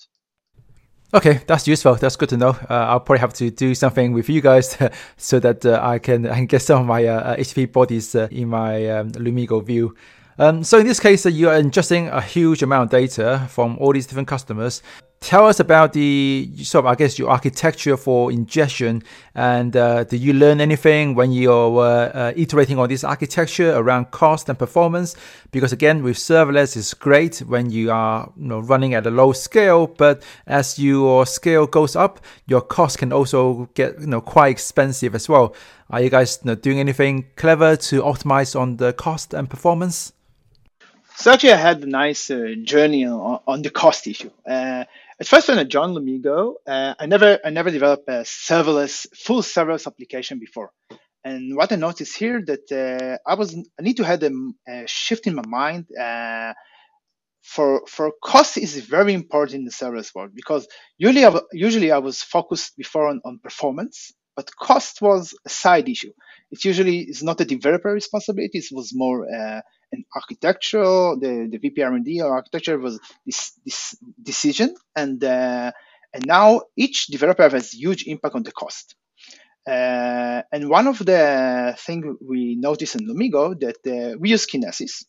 Okay, 1.15 1.41
that's 1.47 1.69
useful. 1.69 1.95
That's 1.95 2.17
good 2.17 2.31
to 2.31 2.37
know. 2.37 2.57
Uh, 2.69 2.75
I'll 2.75 2.99
probably 2.99 3.21
have 3.21 3.33
to 3.35 3.49
do 3.49 3.73
something 3.77 4.13
with 4.13 4.29
you 4.29 4.41
guys 4.41 4.77
so 5.17 5.39
that 5.39 5.65
uh, 5.65 5.79
I 5.81 6.01
can 6.01 6.27
I 6.27 6.35
can 6.35 6.47
get 6.47 6.61
some 6.61 6.81
of 6.81 6.87
my 6.89 7.05
uh, 7.05 7.37
HTTP 7.37 7.71
bodies 7.71 8.17
uh, 8.17 8.27
in 8.33 8.49
my 8.49 8.89
um, 8.89 9.13
Lumigo 9.13 9.65
view. 9.65 9.95
Um, 10.41 10.65
so 10.65 10.79
in 10.79 10.87
this 10.87 10.99
case, 10.99 11.25
uh, 11.25 11.29
you 11.29 11.49
are 11.49 11.55
ingesting 11.55 12.13
a 12.13 12.21
huge 12.21 12.65
amount 12.65 12.87
of 12.87 12.91
data 12.91 13.47
from 13.49 13.79
all 13.79 13.93
these 13.93 14.09
different 14.09 14.27
customers. 14.27 14.83
Tell 15.25 15.47
us 15.47 15.59
about 15.59 15.95
the 15.95 16.51
sort 16.65 16.85
of, 16.85 16.91
I 16.93 16.97
guess, 16.97 17.19
your 17.19 17.31
architecture 17.31 17.97
for 17.97 18.31
ingestion, 18.31 19.03
and 19.35 19.75
uh, 19.75 20.05
did 20.05 20.21
you 20.21 20.35
learn 20.35 20.61
anything 20.61 21.15
when 21.15 21.33
you're 21.33 21.81
uh, 21.81 22.09
uh, 22.09 22.33
iterating 22.37 22.79
on 22.79 22.91
this 22.91 23.05
architecture 23.05 23.75
around 23.75 24.11
cost 24.11 24.51
and 24.51 24.59
performance? 24.59 25.17
Because 25.51 25.73
again, 25.73 26.03
with 26.03 26.19
serverless, 26.19 26.77
it's 26.77 26.93
great 26.93 27.39
when 27.39 27.71
you 27.71 27.91
are 27.91 28.31
you 28.37 28.49
know, 28.49 28.59
running 28.59 28.93
at 28.93 29.07
a 29.07 29.11
low 29.11 29.33
scale, 29.33 29.87
but 29.87 30.23
as 30.47 30.79
your 30.79 31.25
scale 31.25 31.67
goes 31.67 31.97
up, 31.97 32.21
your 32.47 32.61
cost 32.61 32.99
can 32.99 33.11
also 33.11 33.71
get 33.73 33.99
you 33.99 34.07
know 34.07 34.21
quite 34.21 34.51
expensive 34.51 35.15
as 35.15 35.27
well. 35.27 35.57
Are 35.89 36.03
you 36.03 36.11
guys 36.11 36.39
you 36.45 36.51
know, 36.51 36.55
doing 36.55 36.81
anything 36.81 37.31
clever 37.37 37.77
to 37.77 38.03
optimize 38.03 38.61
on 38.61 38.77
the 38.77 38.93
cost 38.93 39.33
and 39.33 39.49
performance? 39.49 40.13
So 41.17 41.33
actually, 41.33 41.53
I 41.53 41.57
had 41.57 41.83
a 41.83 41.87
nice 41.87 42.31
uh, 42.31 42.57
journey 42.63 43.07
on, 43.07 43.41
on, 43.47 43.63
the 43.63 43.71
cost 43.71 44.07
issue. 44.09 44.31
Uh, 44.45 44.85
at 45.21 45.27
first, 45.27 45.51
I 45.51 45.65
joined 45.65 45.97
Lumigo, 45.97 46.55
uh, 46.67 46.95
I 46.99 47.07
never 47.07 47.39
I 47.45 47.51
never 47.51 47.71
developed 47.71 48.09
a 48.09 48.23
serverless 48.25 49.07
full 49.17 49.43
serverless 49.43 49.87
application 49.87 50.39
before. 50.39 50.71
And 51.25 51.57
what 51.57 51.73
I 51.73 51.77
noticed 51.77 52.17
here 52.17 52.43
that 52.47 52.71
uh, 52.73 53.19
I 53.29 53.35
was 53.35 53.57
I 53.57 53.83
need 53.83 53.97
to 53.99 54.05
have 54.05 54.23
a, 54.23 54.31
a 54.69 54.87
shift 54.87 55.27
in 55.27 55.35
my 55.35 55.47
mind. 55.47 55.87
Uh, 55.97 56.53
for 57.43 57.83
for 57.87 58.11
cost 58.23 58.57
is 58.57 58.77
very 58.81 59.13
important 59.13 59.61
in 59.61 59.65
the 59.65 59.71
serverless 59.71 60.15
world 60.15 60.31
because 60.35 60.67
usually 60.99 61.25
I, 61.25 61.41
usually 61.53 61.93
I 61.93 61.99
was 61.99 62.23
focused 62.23 62.77
before 62.77 63.09
on, 63.09 63.21
on 63.25 63.39
performance, 63.39 64.13
but 64.37 64.55
cost 64.57 65.01
was 65.01 65.35
a 65.45 65.49
side 65.49 65.89
issue. 65.89 66.13
It 66.51 66.65
usually 66.65 67.01
is 67.01 67.23
not 67.23 67.41
a 67.41 67.45
developer 67.45 67.93
responsibility. 67.93 68.59
It 68.59 68.67
was 68.73 68.93
more 68.95 69.27
uh, 69.27 69.61
an 69.93 70.05
architectural, 70.15 71.19
the, 71.19 71.49
the 71.51 71.59
VP 71.59 71.83
R&D 71.83 72.21
or 72.21 72.35
architecture 72.35 72.79
was 72.79 73.01
this, 73.25 73.53
this 73.65 73.97
decision. 74.23 74.75
And, 74.95 75.23
uh, 75.23 75.73
and 76.13 76.27
now 76.27 76.63
each 76.77 77.07
developer 77.07 77.49
has 77.49 77.73
huge 77.73 78.05
impact 78.07 78.35
on 78.35 78.43
the 78.43 78.53
cost. 78.53 78.95
Uh, 79.67 80.43
and 80.53 80.69
one 80.69 80.87
of 80.87 80.99
the 80.99 81.75
things 81.79 82.05
we 82.21 82.57
noticed 82.57 82.97
in 82.97 83.09
Lumigo 83.09 83.59
that 83.61 83.79
uh, 83.87 84.17
we 84.19 84.31
use 84.31 84.47
Kinesis 84.47 85.05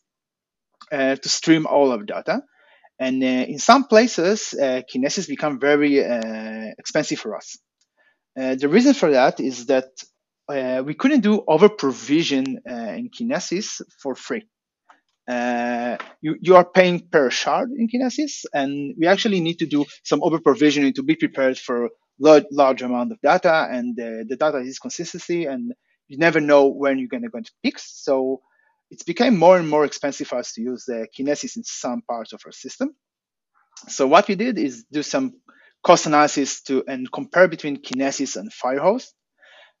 uh, 0.90 1.16
to 1.16 1.28
stream 1.28 1.66
all 1.66 1.92
of 1.92 2.06
data. 2.06 2.42
And 2.98 3.22
uh, 3.22 3.26
in 3.26 3.58
some 3.58 3.84
places, 3.84 4.54
Kinesis 4.58 5.28
become 5.28 5.60
very 5.60 5.98
expensive 6.78 7.18
for 7.18 7.36
us. 7.36 7.58
The 8.36 8.68
reason 8.68 8.94
for 8.94 9.10
that 9.12 9.40
is 9.40 9.66
that 9.66 9.88
we 10.86 10.94
couldn't 10.94 11.20
do 11.22 11.44
over 11.48 11.68
provision 11.68 12.58
in 12.66 13.10
Kinesis 13.10 13.82
for 14.02 14.14
free 14.14 14.44
uh, 15.28 15.96
you, 16.20 16.36
you 16.40 16.56
are 16.56 16.64
paying 16.64 17.00
per 17.08 17.30
shard 17.30 17.70
in 17.70 17.88
Kinesis, 17.88 18.44
and 18.52 18.94
we 18.98 19.06
actually 19.06 19.40
need 19.40 19.58
to 19.58 19.66
do 19.66 19.84
some 20.04 20.22
over 20.22 20.38
provisioning 20.40 20.92
to 20.94 21.02
be 21.02 21.16
prepared 21.16 21.58
for 21.58 21.90
large, 22.20 22.44
large 22.52 22.82
amount 22.82 23.12
of 23.12 23.20
data, 23.22 23.68
and 23.70 23.98
uh, 23.98 24.24
the 24.28 24.36
data 24.38 24.58
is 24.58 24.78
consistency, 24.78 25.46
and 25.46 25.72
you 26.08 26.18
never 26.18 26.40
know 26.40 26.68
when 26.68 26.98
you're 26.98 27.08
going 27.08 27.24
to 27.24 27.28
go 27.28 27.38
into 27.38 27.52
peaks. 27.62 27.92
So 28.04 28.40
it's 28.90 29.02
became 29.02 29.36
more 29.36 29.58
and 29.58 29.68
more 29.68 29.84
expensive 29.84 30.28
for 30.28 30.38
us 30.38 30.52
to 30.52 30.62
use 30.62 30.84
the 30.86 31.08
Kinesis 31.18 31.56
in 31.56 31.64
some 31.64 32.02
parts 32.02 32.32
of 32.32 32.40
our 32.46 32.52
system. 32.52 32.94
So 33.88 34.06
what 34.06 34.28
we 34.28 34.36
did 34.36 34.58
is 34.58 34.84
do 34.92 35.02
some 35.02 35.34
cost 35.86 36.06
analysis 36.06 36.62
to 36.62 36.82
and 36.88 37.10
compare 37.12 37.46
between 37.46 37.76
Kinesis 37.76 38.36
and 38.36 38.50
Firehose. 38.50 39.06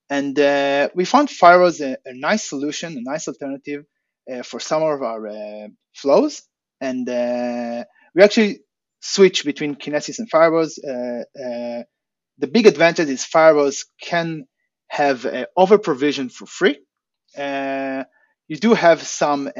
And 0.08 0.38
uh, 0.38 0.88
we 0.94 1.04
found 1.04 1.28
Firehose 1.28 1.80
a, 1.80 1.98
a 2.04 2.14
nice 2.14 2.48
solution, 2.48 2.96
a 2.96 3.10
nice 3.12 3.26
alternative 3.26 3.84
uh, 4.30 4.42
for 4.44 4.60
some 4.60 4.82
of 4.84 5.02
our 5.02 5.26
uh, 5.26 5.66
flows. 5.96 6.42
And 6.80 7.08
uh, 7.08 7.84
we 8.14 8.22
actually 8.22 8.60
switch 9.00 9.44
between 9.44 9.74
Kinesis 9.74 10.20
and 10.20 10.30
Firehose. 10.30 10.78
the 12.42 12.46
big 12.56 12.66
advantage 12.66 13.08
is 13.08 13.26
Firehose 13.34 13.86
can 14.00 14.44
have 14.88 15.26
over 15.56 15.76
provision 15.78 16.28
for 16.28 16.46
free. 16.46 16.78
you 17.36 18.56
do 18.66 18.74
have 18.74 19.02
some, 19.02 19.50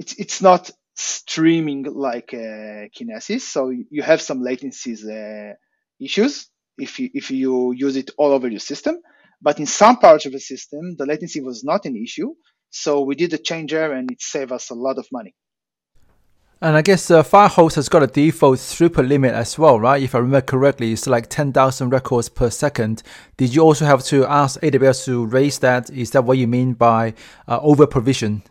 it's, 0.00 0.14
it's 0.22 0.40
not 0.40 0.70
streaming 0.94 1.84
like 1.84 2.34
uh, 2.34 2.88
Kinesis, 2.94 3.42
so 3.42 3.70
you 3.70 4.02
have 4.02 4.20
some 4.20 4.40
latencies 4.40 5.00
uh, 5.04 5.54
issues 6.00 6.48
if 6.78 6.98
you 6.98 7.10
if 7.14 7.30
you 7.30 7.72
use 7.72 7.96
it 7.96 8.10
all 8.18 8.32
over 8.32 8.48
your 8.48 8.60
system. 8.60 8.96
But 9.40 9.58
in 9.58 9.66
some 9.66 9.96
parts 9.98 10.26
of 10.26 10.32
the 10.32 10.40
system, 10.40 10.96
the 10.96 11.06
latency 11.06 11.40
was 11.40 11.64
not 11.64 11.84
an 11.84 11.96
issue, 11.96 12.34
so 12.70 13.02
we 13.02 13.14
did 13.14 13.32
a 13.34 13.38
changer 13.38 13.92
and 13.92 14.10
it 14.10 14.20
saved 14.22 14.52
us 14.52 14.70
a 14.70 14.74
lot 14.74 14.98
of 14.98 15.06
money. 15.10 15.34
And 16.62 16.76
I 16.76 16.82
guess 16.82 17.08
the 17.08 17.18
uh, 17.18 17.22
Firehose 17.24 17.74
has 17.74 17.88
got 17.88 18.04
a 18.04 18.06
default 18.06 18.60
throughput 18.60 19.08
limit 19.08 19.34
as 19.34 19.58
well, 19.58 19.80
right? 19.80 20.00
If 20.00 20.14
I 20.14 20.18
remember 20.18 20.42
correctly, 20.42 20.92
it's 20.92 21.08
like 21.08 21.28
10,000 21.28 21.90
records 21.90 22.28
per 22.28 22.50
second. 22.50 23.02
Did 23.36 23.52
you 23.52 23.62
also 23.62 23.84
have 23.84 24.04
to 24.04 24.24
ask 24.26 24.60
AWS 24.60 25.06
to 25.06 25.26
raise 25.26 25.58
that? 25.58 25.90
Is 25.90 26.12
that 26.12 26.22
what 26.22 26.38
you 26.38 26.46
mean 26.46 26.74
by 26.74 27.14
uh, 27.48 27.58
over 27.62 27.84
provision? 27.84 28.44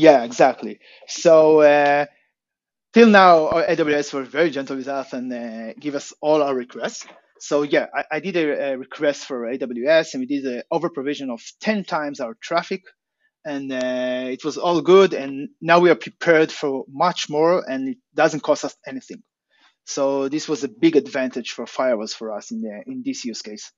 Yeah, 0.00 0.24
exactly. 0.24 0.80
So 1.08 1.60
uh, 1.60 2.06
till 2.94 3.08
now, 3.08 3.50
AWS 3.50 4.14
were 4.14 4.24
very 4.24 4.50
gentle 4.50 4.76
with 4.76 4.88
us 4.88 5.12
and 5.12 5.32
uh, 5.32 5.74
give 5.80 5.94
us 5.94 6.12
all 6.22 6.42
our 6.42 6.54
requests. 6.54 7.06
So 7.40 7.62
yeah, 7.62 7.86
I, 7.94 8.04
I 8.12 8.20
did 8.20 8.36
a, 8.36 8.72
a, 8.72 8.78
request 8.78 9.26
for 9.26 9.46
AWS 9.52 10.14
and 10.14 10.22
we 10.22 10.26
did 10.26 10.44
an 10.46 10.62
over 10.70 10.90
provision 10.90 11.30
of 11.30 11.42
10 11.60 11.84
times 11.84 12.20
our 12.20 12.34
traffic 12.42 12.82
and 13.44 13.72
uh, 13.72 14.28
it 14.30 14.44
was 14.44 14.58
all 14.58 14.80
good. 14.82 15.14
And 15.14 15.50
now 15.60 15.80
we 15.80 15.90
are 15.90 15.96
prepared 15.96 16.52
for 16.52 16.84
much 16.88 17.30
more, 17.30 17.64
and 17.68 17.88
it 17.90 17.98
doesn't 18.14 18.42
cost 18.42 18.64
us 18.64 18.76
anything. 18.86 19.22
So 19.86 20.28
this 20.28 20.48
was 20.48 20.64
a 20.64 20.68
big 20.68 20.96
advantage 20.96 21.52
for 21.52 21.66
Firehose 21.66 22.14
for 22.14 22.32
us 22.32 22.52
in 22.52 22.62
the, 22.62 22.82
in 22.86 23.02
this 23.04 23.24
use 23.24 23.42
case. 23.42 23.72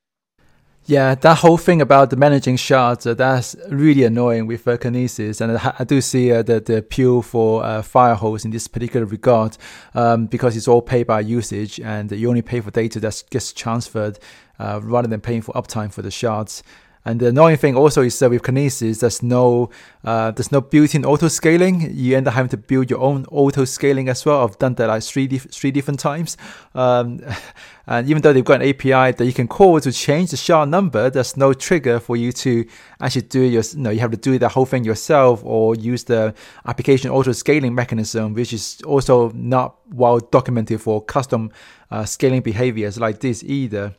Yeah, 0.85 1.15
that 1.15 1.39
whole 1.39 1.59
thing 1.59 1.81
about 1.81 2.11
the 2.11 2.17
managing 2.17 2.57
shards, 2.57 3.07
uh, 3.07 3.15
that's 3.15 3.55
really 3.69 4.03
annoying 4.03 4.49
with 4.49 4.67
uh, 4.67 4.77
Kinesis. 4.77 5.41
And 5.41 5.57
I, 5.57 5.85
do 5.85 6.01
see 6.01 6.33
uh, 6.33 6.43
the, 6.43 6.59
the 6.59 6.79
appeal 6.79 7.23
for 7.23 7.63
uh, 7.63 7.83
Firehose 7.83 8.45
in 8.45 8.51
this 8.51 8.67
particular 8.67 9.07
regard 9.07 9.57
um, 9.95 10.27
because 10.27 10.57
it's 10.57 10.67
all 10.67 10.83
paid 10.83 11.07
by 11.07 11.21
usage 11.21 11.79
and 11.79 12.11
you 12.11 12.29
only 12.29 12.43
pay 12.43 12.61
for 12.61 12.73
data 12.73 12.99
that 12.99 13.23
gets 13.31 13.53
transferred 13.53 14.19
uh, 14.59 14.81
rather 14.83 15.07
than 15.07 15.21
paying 15.21 15.41
for 15.43 15.53
uptime 15.53 15.93
for 15.93 16.03
the 16.03 16.11
shards. 16.11 16.65
And 17.05 17.19
the 17.19 17.29
annoying 17.29 17.57
thing 17.57 17.77
also 17.77 18.03
is 18.03 18.17
that 18.21 18.31
with 18.31 18.43
Kinesis, 18.43 19.01
there's 19.01 19.23
no 19.23 19.71
uh, 20.05 20.31
there's 20.31 20.53
no 20.53 20.61
built-in 20.61 21.05
auto 21.05 21.27
scaling. 21.29 21.91
You 21.93 22.17
end 22.17 22.29
up 22.29 22.35
having 22.35 22.51
to 22.51 22.57
build 22.57 22.91
your 22.91 23.01
own 23.01 23.27
auto 23.31 23.65
scaling 23.65 24.09
as 24.09 24.25
well. 24.25 24.45
I've 24.45 24.59
done 24.59 24.75
that 24.75 24.87
like 24.87 25.03
three 25.03 25.27
dif- 25.27 25.51
three 25.51 25.73
different 25.73 25.99
times. 25.99 26.37
Um, 26.75 27.21
and 27.89 28.09
even 28.09 28.23
though 28.23 28.33
they've 28.33 28.45
got 28.45 28.63
an 28.63 28.69
API 28.69 29.17
that 29.17 29.25
you 29.25 29.33
can 29.33 29.49
call 29.49 29.81
to 29.81 29.91
change 29.91 30.31
the 30.31 30.37
shard 30.37 30.69
number, 30.69 31.11
there's 31.11 31.37
no 31.37 31.53
trigger 31.53 31.99
for 31.99 32.17
you 32.17 32.31
to 32.33 32.65
actually 33.01 33.23
do. 33.23 33.41
Your, 33.41 33.63
you 33.63 33.79
know, 33.79 33.91
you 33.91 33.99
have 33.99 34.13
to 34.13 34.17
do 34.17 34.39
the 34.39 34.49
whole 34.49 34.67
thing 34.67 34.85
yourself 34.85 35.43
or 35.45 35.75
use 35.75 36.05
the 36.05 36.33
application 36.67 37.11
auto 37.11 37.33
scaling 37.33 37.75
mechanism, 37.75 38.35
which 38.35 38.53
is 38.53 38.81
also 38.87 39.33
not 39.33 39.77
well 39.93 40.21
documented 40.21 40.81
for 40.81 41.03
custom 41.03 41.51
uh, 41.91 42.05
scaling 42.05 42.43
behaviors 42.43 43.01
like 43.01 43.19
this 43.19 43.43
either. 43.43 43.93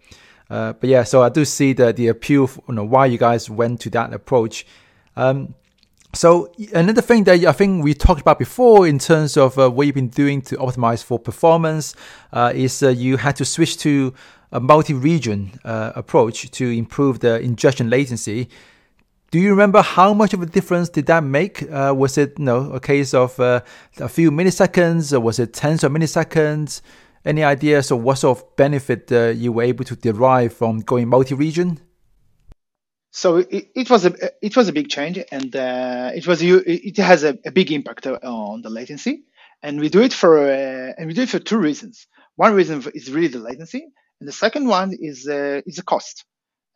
Uh, 0.50 0.74
but 0.74 0.90
yeah, 0.90 1.04
so 1.04 1.24
I 1.24 1.30
do 1.30 1.46
see 1.46 1.74
the 1.74 1.94
the 1.94 2.08
appeal, 2.08 2.48
for, 2.48 2.64
you 2.68 2.76
know, 2.76 2.84
why 2.84 3.06
you 3.06 3.18
guys 3.18 3.50
went 3.50 3.80
to 3.82 3.90
that 3.92 4.14
approach. 4.14 4.66
Um, 5.16 5.56
so 6.14 6.52
another 6.74 7.02
thing 7.02 7.24
that 7.24 7.44
I 7.44 7.52
think 7.54 7.84
we 7.84 7.96
talked 7.96 8.22
about 8.22 8.38
before 8.38 8.88
in 8.88 9.00
terms 9.00 9.36
of 9.36 9.58
uh, 9.58 9.70
what 9.70 9.88
you've 9.88 9.96
been 9.96 10.10
doing 10.10 10.44
to 10.44 10.58
optimize 10.58 11.04
for 11.04 11.18
performance 11.18 11.96
uh, 12.32 12.52
is 12.54 12.84
uh, 12.84 12.90
you 12.90 13.18
had 13.18 13.36
to 13.38 13.46
switch 13.46 13.78
to 13.80 14.14
a 14.52 14.60
multi-region 14.60 15.60
uh, 15.66 15.94
approach 15.96 16.52
to 16.52 16.70
improve 16.70 17.20
the 17.20 17.40
ingestion 17.42 17.90
latency. 17.90 18.48
Do 19.32 19.40
you 19.40 19.50
remember 19.50 19.82
how 19.82 20.14
much 20.14 20.36
of 20.36 20.44
a 20.44 20.46
difference 20.46 20.90
did 20.90 21.08
that 21.08 21.24
make? 21.24 21.64
Uh, 21.64 21.92
was 21.98 22.20
it 22.20 22.38
you 22.38 22.46
know, 22.46 22.72
a 22.72 22.80
case 22.80 23.16
of 23.16 23.40
a 23.40 23.64
few 24.08 24.30
milliseconds, 24.30 25.12
or 25.12 25.20
was 25.20 25.40
it 25.40 25.54
tens 25.54 25.84
of 25.84 25.92
milliseconds? 25.92 26.82
Any 27.26 27.44
ideas 27.44 27.92
of 27.92 28.04
what 28.04 28.18
sort 28.18 28.38
of 28.38 28.56
benefit 28.56 29.12
uh, 29.12 29.28
you 29.30 29.54
were 29.54 29.64
able 29.64 29.86
to 29.86 29.96
derive 29.96 30.54
from 30.54 30.82
going 30.82 31.08
multi-region? 31.08 31.80
So 33.12 33.38
it, 33.38 33.70
it, 33.76 33.90
was 33.90 34.06
a 34.06 34.14
it 34.42 34.58
was 34.58 34.68
a 34.68 34.74
big 34.74 34.90
change, 34.90 35.20
and 35.32 35.56
uh, 35.56 36.12
it 36.16 36.26
was 36.26 36.42
it 36.42 36.98
has 36.98 37.24
a, 37.24 37.38
a, 37.46 37.52
big 37.52 37.72
impact 37.72 38.08
on 38.08 38.64
the 38.64 38.72
latency. 38.72 39.24
And 39.62 39.80
we 39.80 39.88
do 39.88 40.02
it 40.02 40.14
for 40.14 40.40
uh, 40.40 40.94
and 40.98 41.08
we 41.08 41.14
do 41.14 41.22
it 41.22 41.30
for 41.30 41.40
two 41.40 41.58
reasons. 41.58 42.08
One 42.36 42.54
reason 42.54 42.84
is 42.96 43.12
really 43.12 43.28
the 43.28 43.40
latency, 43.40 43.86
And 44.20 44.28
the 44.28 44.34
second 44.34 44.68
one 44.68 44.94
is 45.00 45.28
uh, 45.28 45.62
is 45.66 45.76
the 45.76 45.84
cost, 45.84 46.26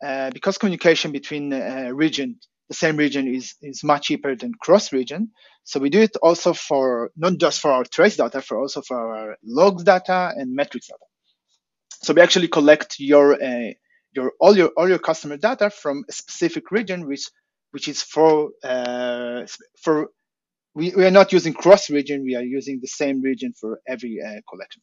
uh, 0.04 0.30
because 0.30 0.58
communication 0.58 1.10
between 1.10 1.52
uh, 1.52 1.90
region, 1.92 2.38
the 2.68 2.74
same 2.74 2.96
region, 2.96 3.28
is 3.28 3.54
is 3.62 3.82
much 3.84 4.06
cheaper 4.06 4.36
than 4.36 4.52
cross 4.60 4.92
region. 4.92 5.30
So 5.64 5.80
we 5.80 5.90
do 5.90 6.00
it 6.00 6.16
also 6.22 6.52
for 6.52 7.10
not 7.16 7.38
just 7.38 7.60
for 7.60 7.72
our 7.72 7.84
trace 7.84 8.16
data, 8.16 8.40
for 8.40 8.58
also 8.58 8.82
for 8.82 8.96
our 8.96 9.36
logs 9.44 9.84
data 9.84 10.32
and 10.36 10.54
metrics 10.54 10.88
data. 10.88 11.06
So 12.02 12.14
we 12.14 12.22
actually 12.22 12.48
collect 12.48 12.96
your 12.98 13.42
uh, 13.42 13.72
your 14.12 14.32
all 14.40 14.56
your 14.56 14.70
all 14.76 14.88
your 14.88 14.98
customer 14.98 15.36
data 15.36 15.70
from 15.70 16.04
a 16.08 16.12
specific 16.12 16.70
region, 16.70 17.06
which 17.06 17.28
which 17.72 17.88
is 17.88 18.02
for 18.02 18.50
uh, 18.64 19.46
for 19.82 20.08
we, 20.74 20.92
we 20.94 21.04
are 21.04 21.10
not 21.10 21.32
using 21.32 21.52
cross 21.52 21.90
region, 21.90 22.22
we 22.22 22.36
are 22.36 22.42
using 22.42 22.78
the 22.80 22.86
same 22.86 23.20
region 23.20 23.52
for 23.60 23.80
every 23.86 24.20
uh, 24.24 24.40
collection. 24.48 24.82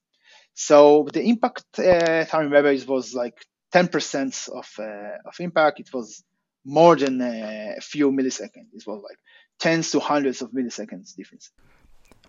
So 0.54 1.08
the 1.13 1.22
impact 1.24 1.65
uh, 1.80 2.25
time 2.25 2.54
it 2.54 2.88
was 2.88 3.13
like 3.13 3.38
10% 3.74 4.50
of, 4.50 4.68
uh, 4.80 5.18
of 5.25 5.36
impact. 5.39 5.80
It 5.80 5.89
was 5.94 6.24
more 6.65 6.95
than 6.95 7.22
a 7.22 7.77
few 7.81 8.12
milliseconds. 8.12 8.74
It 8.74 8.84
was 8.86 9.01
like 9.03 9.17
tens 9.60 9.91
to 9.91 10.00
hundreds 10.00 10.41
of 10.41 10.51
milliseconds 10.51 11.15
difference. 11.15 11.51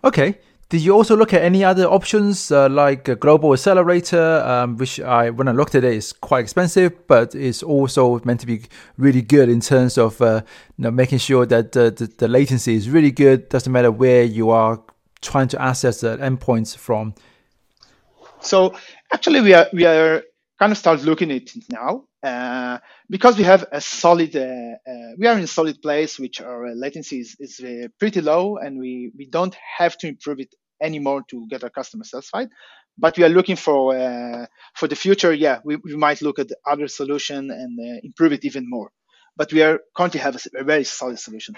Okay, 0.03 0.37
did 0.69 0.81
you 0.81 0.93
also 0.93 1.15
look 1.15 1.33
at 1.33 1.41
any 1.41 1.63
other 1.63 1.85
options 1.85 2.51
uh, 2.51 2.67
like 2.67 3.07
a 3.07 3.15
global 3.15 3.53
accelerator, 3.53 4.41
um, 4.45 4.75
which 4.75 4.99
I, 4.99 5.29
when 5.29 5.47
I 5.47 5.51
looked 5.51 5.75
at 5.75 5.85
it, 5.85 5.93
is 5.93 6.11
quite 6.11 6.41
expensive, 6.41 7.07
but 7.07 7.33
it's 7.33 7.63
also 7.63 8.19
meant 8.25 8.41
to 8.41 8.45
be 8.45 8.63
really 8.97 9.21
good 9.21 9.47
in 9.47 9.61
terms 9.61 9.97
of 9.97 10.21
uh, 10.21 10.41
you 10.77 10.83
know, 10.83 10.91
making 10.91 11.19
sure 11.19 11.45
that 11.45 11.71
the, 11.71 11.91
the, 11.91 12.07
the, 12.07 12.27
latency 12.27 12.75
is 12.75 12.89
really 12.89 13.11
good. 13.11 13.47
Doesn't 13.47 13.71
matter 13.71 13.91
where 13.91 14.23
you 14.23 14.49
are 14.49 14.81
trying 15.21 15.47
to 15.49 15.61
access 15.61 16.01
the 16.01 16.17
endpoints 16.17 16.75
from. 16.75 17.15
So 18.41 18.75
actually, 19.13 19.41
we 19.41 19.53
are 19.53 19.67
we 19.71 19.85
are 19.85 20.21
kind 20.59 20.73
of 20.73 20.77
start 20.77 21.01
looking 21.03 21.31
at 21.31 21.43
it 21.43 21.63
now 21.71 22.06
uh, 22.23 22.79
because 23.09 23.37
we 23.37 23.43
have 23.43 23.65
a 23.71 23.81
solid 23.81 24.35
uh, 24.35 24.41
uh, 24.41 25.11
we 25.17 25.27
are 25.27 25.37
in 25.37 25.47
solid 25.47 25.81
place 25.81 26.19
which 26.19 26.41
our 26.41 26.73
latency 26.75 27.19
is, 27.19 27.35
is 27.39 27.59
uh, 27.59 27.87
pretty 27.99 28.21
low 28.21 28.57
and 28.57 28.79
we 28.79 29.11
we 29.17 29.27
don't 29.27 29.55
have 29.77 29.97
to 29.99 30.07
improve 30.07 30.39
it 30.39 30.53
anymore 30.81 31.23
to 31.29 31.47
get 31.49 31.63
our 31.63 31.69
customers 31.69 32.11
satisfied. 32.11 32.49
But 32.97 33.17
we 33.17 33.23
are 33.23 33.29
looking 33.29 33.55
for 33.55 33.95
uh, 33.95 34.45
for 34.75 34.87
the 34.87 34.95
future 34.95 35.33
yeah 35.33 35.59
we, 35.63 35.77
we 35.77 35.95
might 35.95 36.21
look 36.21 36.39
at 36.39 36.49
other 36.65 36.87
solution 36.87 37.51
and 37.51 37.79
uh, 37.79 37.99
improve 38.03 38.33
it 38.33 38.45
even 38.45 38.65
more. 38.67 38.91
But 39.35 39.53
we 39.53 39.61
are 39.61 39.79
currently 39.95 40.19
have 40.19 40.35
a, 40.35 40.61
a 40.61 40.63
very 40.63 40.83
solid 40.83 41.19
solution 41.19 41.55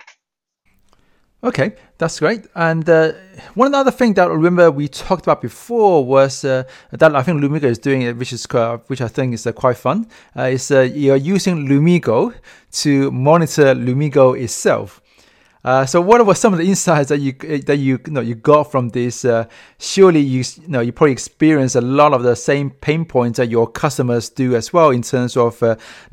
Okay, 1.41 1.75
that's 1.98 2.19
great. 2.19 2.48
And 2.53 2.88
uh, 2.89 3.13
one 3.53 3.74
other 3.74 3.91
thing 3.91 4.13
that 4.15 4.29
I 4.29 4.34
remember 4.34 4.69
we 4.72 4.89
talked 4.89 5.24
about 5.25 5.41
before 5.41 6.03
was 6.03 6.43
uh, 6.43 6.63
that 6.91 7.15
I 7.15 7.24
think 7.24 7.41
Lumigo 7.41 7.63
is 7.63 7.79
doing, 7.79 8.01
it, 8.01 8.17
which 8.17 8.34
is 8.34 8.46
uh, 8.51 8.79
which 8.88 9.00
I 9.00 9.08
think 9.08 9.34
is 9.34 9.48
uh, 9.48 9.53
quite 9.53 9.77
fun. 9.77 10.08
Uh, 10.36 10.43
is 10.43 10.69
uh, 10.69 10.81
you're 10.81 11.15
using 11.15 11.65
Lumigo 11.65 12.34
to 12.72 13.10
monitor 13.12 13.74
Lumigo 13.74 14.38
itself. 14.38 15.01
so, 15.88 16.01
what 16.01 16.25
were 16.25 16.36
some 16.36 16.51
of 16.51 16.60
the 16.60 16.67
insights 16.67 17.08
that 17.08 17.19
you 17.19 17.31
that 17.31 17.77
you, 17.77 18.01
you 18.05 18.12
know 18.12 18.22
you 18.22 18.36
got 18.36 18.69
from 18.69 18.89
this? 18.89 19.25
surely 19.77 20.19
you, 20.19 20.43
you 20.62 20.67
know 20.67 20.81
you 20.81 20.91
probably 20.91 21.13
experience 21.13 21.74
a 21.75 21.81
lot 21.81 22.12
of 22.12 22.22
the 22.22 22.36
same 22.36 22.69
pain 22.69 23.05
points 23.05 23.38
that 23.38 23.48
your 23.48 23.65
customers 23.65 24.27
do 24.27 24.58
as 24.58 24.74
well 24.74 24.89
in 24.89 25.01
terms 25.01 25.38
of 25.38 25.63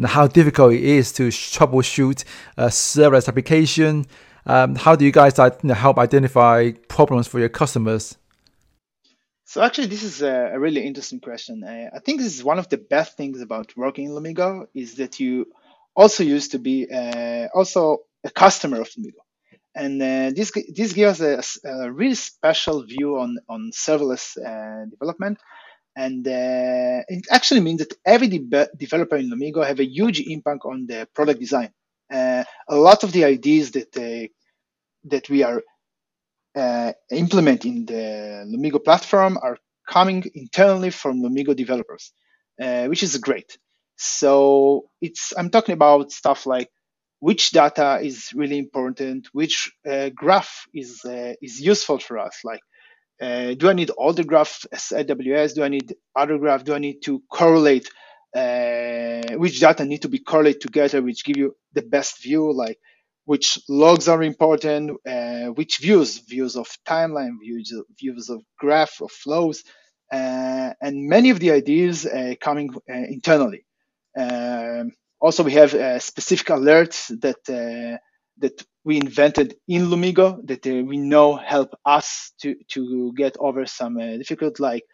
how 0.04 0.28
difficult 0.28 0.72
it 0.72 0.84
is 0.84 1.10
to 1.14 1.30
troubleshoot 1.30 2.22
a 2.56 2.66
serverless 2.66 3.26
application. 3.26 4.06
Um, 4.46 4.76
how 4.76 4.94
do 4.94 5.04
you 5.04 5.12
guys 5.12 5.36
you 5.38 5.50
know, 5.64 5.74
help 5.74 5.98
identify 5.98 6.70
problems 6.88 7.26
for 7.26 7.40
your 7.40 7.48
customers? 7.48 8.16
So 9.44 9.62
actually, 9.62 9.86
this 9.88 10.02
is 10.02 10.22
a, 10.22 10.58
really 10.58 10.84
interesting 10.84 11.20
question. 11.20 11.64
I 11.64 11.98
think 12.00 12.20
this 12.20 12.34
is 12.34 12.44
one 12.44 12.58
of 12.58 12.68
the 12.68 12.78
best 12.78 13.16
things 13.16 13.40
about 13.40 13.76
working 13.76 14.06
in 14.06 14.10
Lumigo 14.10 14.66
is 14.74 14.96
that 14.96 15.20
you 15.20 15.46
also 15.94 16.24
used 16.24 16.52
to 16.52 16.58
be 16.58 16.88
uh, 16.90 17.48
also 17.54 17.98
a 18.24 18.30
customer 18.30 18.80
of 18.80 18.88
Lumigo, 18.88 19.22
and 19.74 20.02
uh, 20.02 20.30
this 20.34 20.50
this 20.74 20.92
gives 20.92 21.20
us 21.20 21.58
a, 21.64 21.68
a, 21.68 21.92
really 21.92 22.16
special 22.16 22.84
view 22.84 23.18
on 23.18 23.38
on 23.48 23.70
serverless 23.72 24.36
uh, 24.36 24.84
development, 24.90 25.38
and 25.94 26.26
uh, 26.26 27.04
it 27.08 27.26
actually 27.30 27.60
means 27.60 27.78
that 27.78 27.94
every 28.04 28.28
de- 28.28 28.68
developer 28.76 29.16
in 29.16 29.30
Lumigo 29.30 29.64
have 29.64 29.80
a 29.80 29.86
huge 29.86 30.20
impact 30.20 30.62
on 30.64 30.86
the 30.86 31.08
product 31.14 31.38
design. 31.38 31.70
Uh, 32.12 32.44
a 32.68 32.76
lot 32.76 33.04
of 33.04 33.12
the 33.12 33.24
ideas 33.24 33.72
that 33.72 33.96
uh, 33.96 34.28
that 35.10 35.28
we 35.30 35.42
are 35.42 35.62
uh, 36.56 36.92
implementing 37.10 37.86
the 37.86 38.44
Lumigo 38.48 38.82
platform 38.82 39.38
are 39.42 39.58
coming 39.88 40.24
internally 40.34 40.90
from 40.90 41.22
Lumigo 41.22 41.54
developers, 41.54 42.12
uh, 42.60 42.86
which 42.86 43.02
is 43.02 43.16
great. 43.18 43.58
So 43.96 44.88
it's 45.00 45.32
I'm 45.36 45.50
talking 45.50 45.74
about 45.74 46.12
stuff 46.12 46.46
like 46.46 46.68
which 47.20 47.50
data 47.50 48.00
is 48.02 48.30
really 48.34 48.58
important, 48.58 49.28
which 49.32 49.72
uh, 49.88 50.10
graph 50.14 50.66
is 50.74 51.04
uh, 51.04 51.34
is 51.42 51.60
useful 51.60 51.98
for 51.98 52.18
us. 52.18 52.40
Like, 52.44 52.60
uh, 53.20 53.54
do 53.54 53.68
I 53.70 53.72
need 53.72 53.90
all 53.90 54.12
the 54.12 54.24
graph 54.24 54.66
as 54.72 54.92
AWS? 54.92 55.54
Do 55.54 55.64
I 55.64 55.68
need 55.68 55.94
other 56.14 56.38
graph? 56.38 56.64
Do 56.64 56.74
I 56.74 56.78
need 56.78 57.00
to 57.04 57.22
correlate? 57.32 57.88
Uh, 58.36 59.36
which 59.38 59.60
data 59.60 59.84
need 59.86 60.02
to 60.02 60.08
be 60.08 60.18
correlated 60.18 60.60
together, 60.60 61.00
which 61.00 61.24
give 61.24 61.38
you 61.38 61.56
the 61.72 61.80
best 61.82 62.22
view? 62.22 62.52
Like, 62.52 62.78
which 63.26 63.58
logs 63.68 64.08
are 64.08 64.22
important, 64.22 64.92
uh, 65.06 65.46
which 65.48 65.78
views, 65.78 66.20
views 66.20 66.56
of 66.56 66.68
timeline, 66.88 67.32
views, 67.40 67.72
views 68.00 68.30
of 68.30 68.42
graph 68.58 69.00
of 69.02 69.10
flows, 69.10 69.64
uh, 70.12 70.72
and 70.80 71.08
many 71.08 71.30
of 71.30 71.40
the 71.40 71.50
ideas 71.50 72.06
uh, 72.06 72.34
coming 72.40 72.70
uh, 72.88 72.94
internally. 72.94 73.66
Um, 74.16 74.92
also, 75.20 75.42
we 75.42 75.52
have 75.52 75.74
uh, 75.74 75.98
specific 75.98 76.46
alerts 76.46 77.08
that 77.20 77.40
uh, 77.48 77.98
that 78.38 78.64
we 78.84 78.96
invented 78.98 79.56
in 79.66 79.86
Lumigo 79.86 80.40
that 80.46 80.64
we 80.64 80.96
know 80.96 81.34
help 81.34 81.74
us 81.84 82.32
to 82.42 82.54
to 82.68 83.12
get 83.16 83.36
over 83.40 83.66
some 83.66 83.96
difficult 84.18 84.60
like 84.60 84.84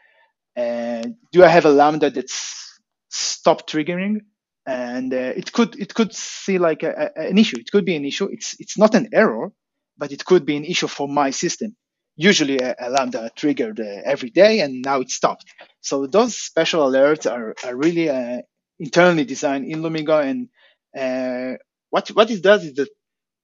do 0.57 1.43
I 1.45 1.49
have 1.49 1.67
a 1.67 1.71
lambda 1.71 2.09
that's 2.11 2.79
stop 3.11 3.69
triggering 3.69 4.21
and 4.67 5.13
uh, 5.13 5.33
it 5.37 5.53
could 5.53 5.79
it 5.81 5.95
could 5.95 6.15
see 6.15 6.59
like 6.59 6.83
a, 6.83 7.11
a, 7.17 7.29
an 7.29 7.39
issue. 7.39 7.59
It 7.59 7.71
could 7.71 7.85
be 7.85 7.97
an 7.97 8.05
issue. 8.05 8.29
It's 8.31 8.57
it's 8.61 8.79
not 8.79 8.95
an 8.95 9.09
error, 9.13 9.53
but 9.99 10.13
it 10.13 10.25
could 10.25 10.47
be 10.47 10.57
an 10.57 10.65
issue 10.65 10.87
for 10.89 11.09
my 11.09 11.31
system. 11.31 11.77
Usually 12.17 12.59
a, 12.59 12.75
a 12.79 12.91
lambda 12.91 13.31
triggered 13.37 13.81
uh, 13.81 14.03
every 14.05 14.31
day, 14.31 14.61
and 14.61 14.83
now 14.83 15.01
it 15.01 15.11
stopped. 15.11 15.45
So 15.81 16.07
those 16.07 16.37
special 16.37 16.89
alerts 16.89 17.31
are 17.31 17.55
are 17.65 17.77
really 17.77 18.09
uh, 18.11 18.43
internally 18.79 19.25
designed 19.25 19.67
in 19.67 19.83
Lumigo, 19.83 20.23
and 20.25 20.49
uh, 20.97 21.59
what 21.91 22.09
what 22.11 22.31
it 22.31 22.43
does 22.43 22.65
is 22.65 22.75
that 22.75 22.89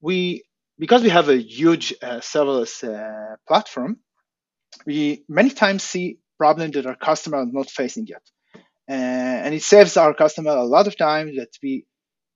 we 0.00 0.44
because 0.78 1.02
we 1.02 1.10
have 1.10 1.28
a 1.28 1.36
huge 1.36 1.94
uh, 2.02 2.20
serverless 2.20 2.84
uh, 2.84 3.36
platform, 3.48 3.98
we 4.86 5.24
many 5.28 5.50
times 5.50 5.82
see 5.82 6.18
problems 6.38 6.74
that 6.74 6.86
our 6.86 6.96
customers 6.96 7.48
are 7.48 7.52
not 7.52 7.70
facing 7.70 8.06
yet. 8.06 8.22
Uh, 8.88 8.92
and 9.44 9.54
it 9.54 9.62
saves 9.62 9.96
our 9.96 10.14
customer 10.14 10.52
a 10.52 10.64
lot 10.64 10.86
of 10.86 10.96
time 10.96 11.36
that 11.36 11.50
we 11.62 11.84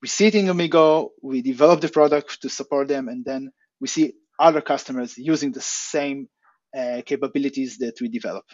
we 0.02 0.08
see 0.08 0.26
it 0.26 0.34
in 0.34 0.46
Lumigo, 0.46 1.10
we 1.22 1.42
develop 1.42 1.80
the 1.80 1.88
product 1.88 2.42
to 2.42 2.48
support 2.48 2.88
them, 2.88 3.08
and 3.08 3.24
then 3.24 3.52
we 3.80 3.86
see 3.86 4.14
other 4.38 4.60
customers 4.60 5.16
using 5.16 5.52
the 5.52 5.60
same 5.60 6.28
uh, 6.76 7.02
capabilities 7.06 7.78
that 7.78 8.00
we 8.00 8.08
develop. 8.08 8.44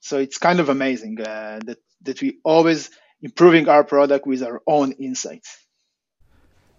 So 0.00 0.18
it's 0.18 0.38
kind 0.38 0.60
of 0.60 0.68
amazing 0.68 1.20
uh, 1.20 1.60
that 1.66 1.78
that 2.02 2.20
we 2.20 2.38
always 2.44 2.90
improving 3.22 3.68
our 3.68 3.84
product 3.84 4.26
with 4.26 4.42
our 4.42 4.60
own 4.66 4.92
insights. 4.92 5.63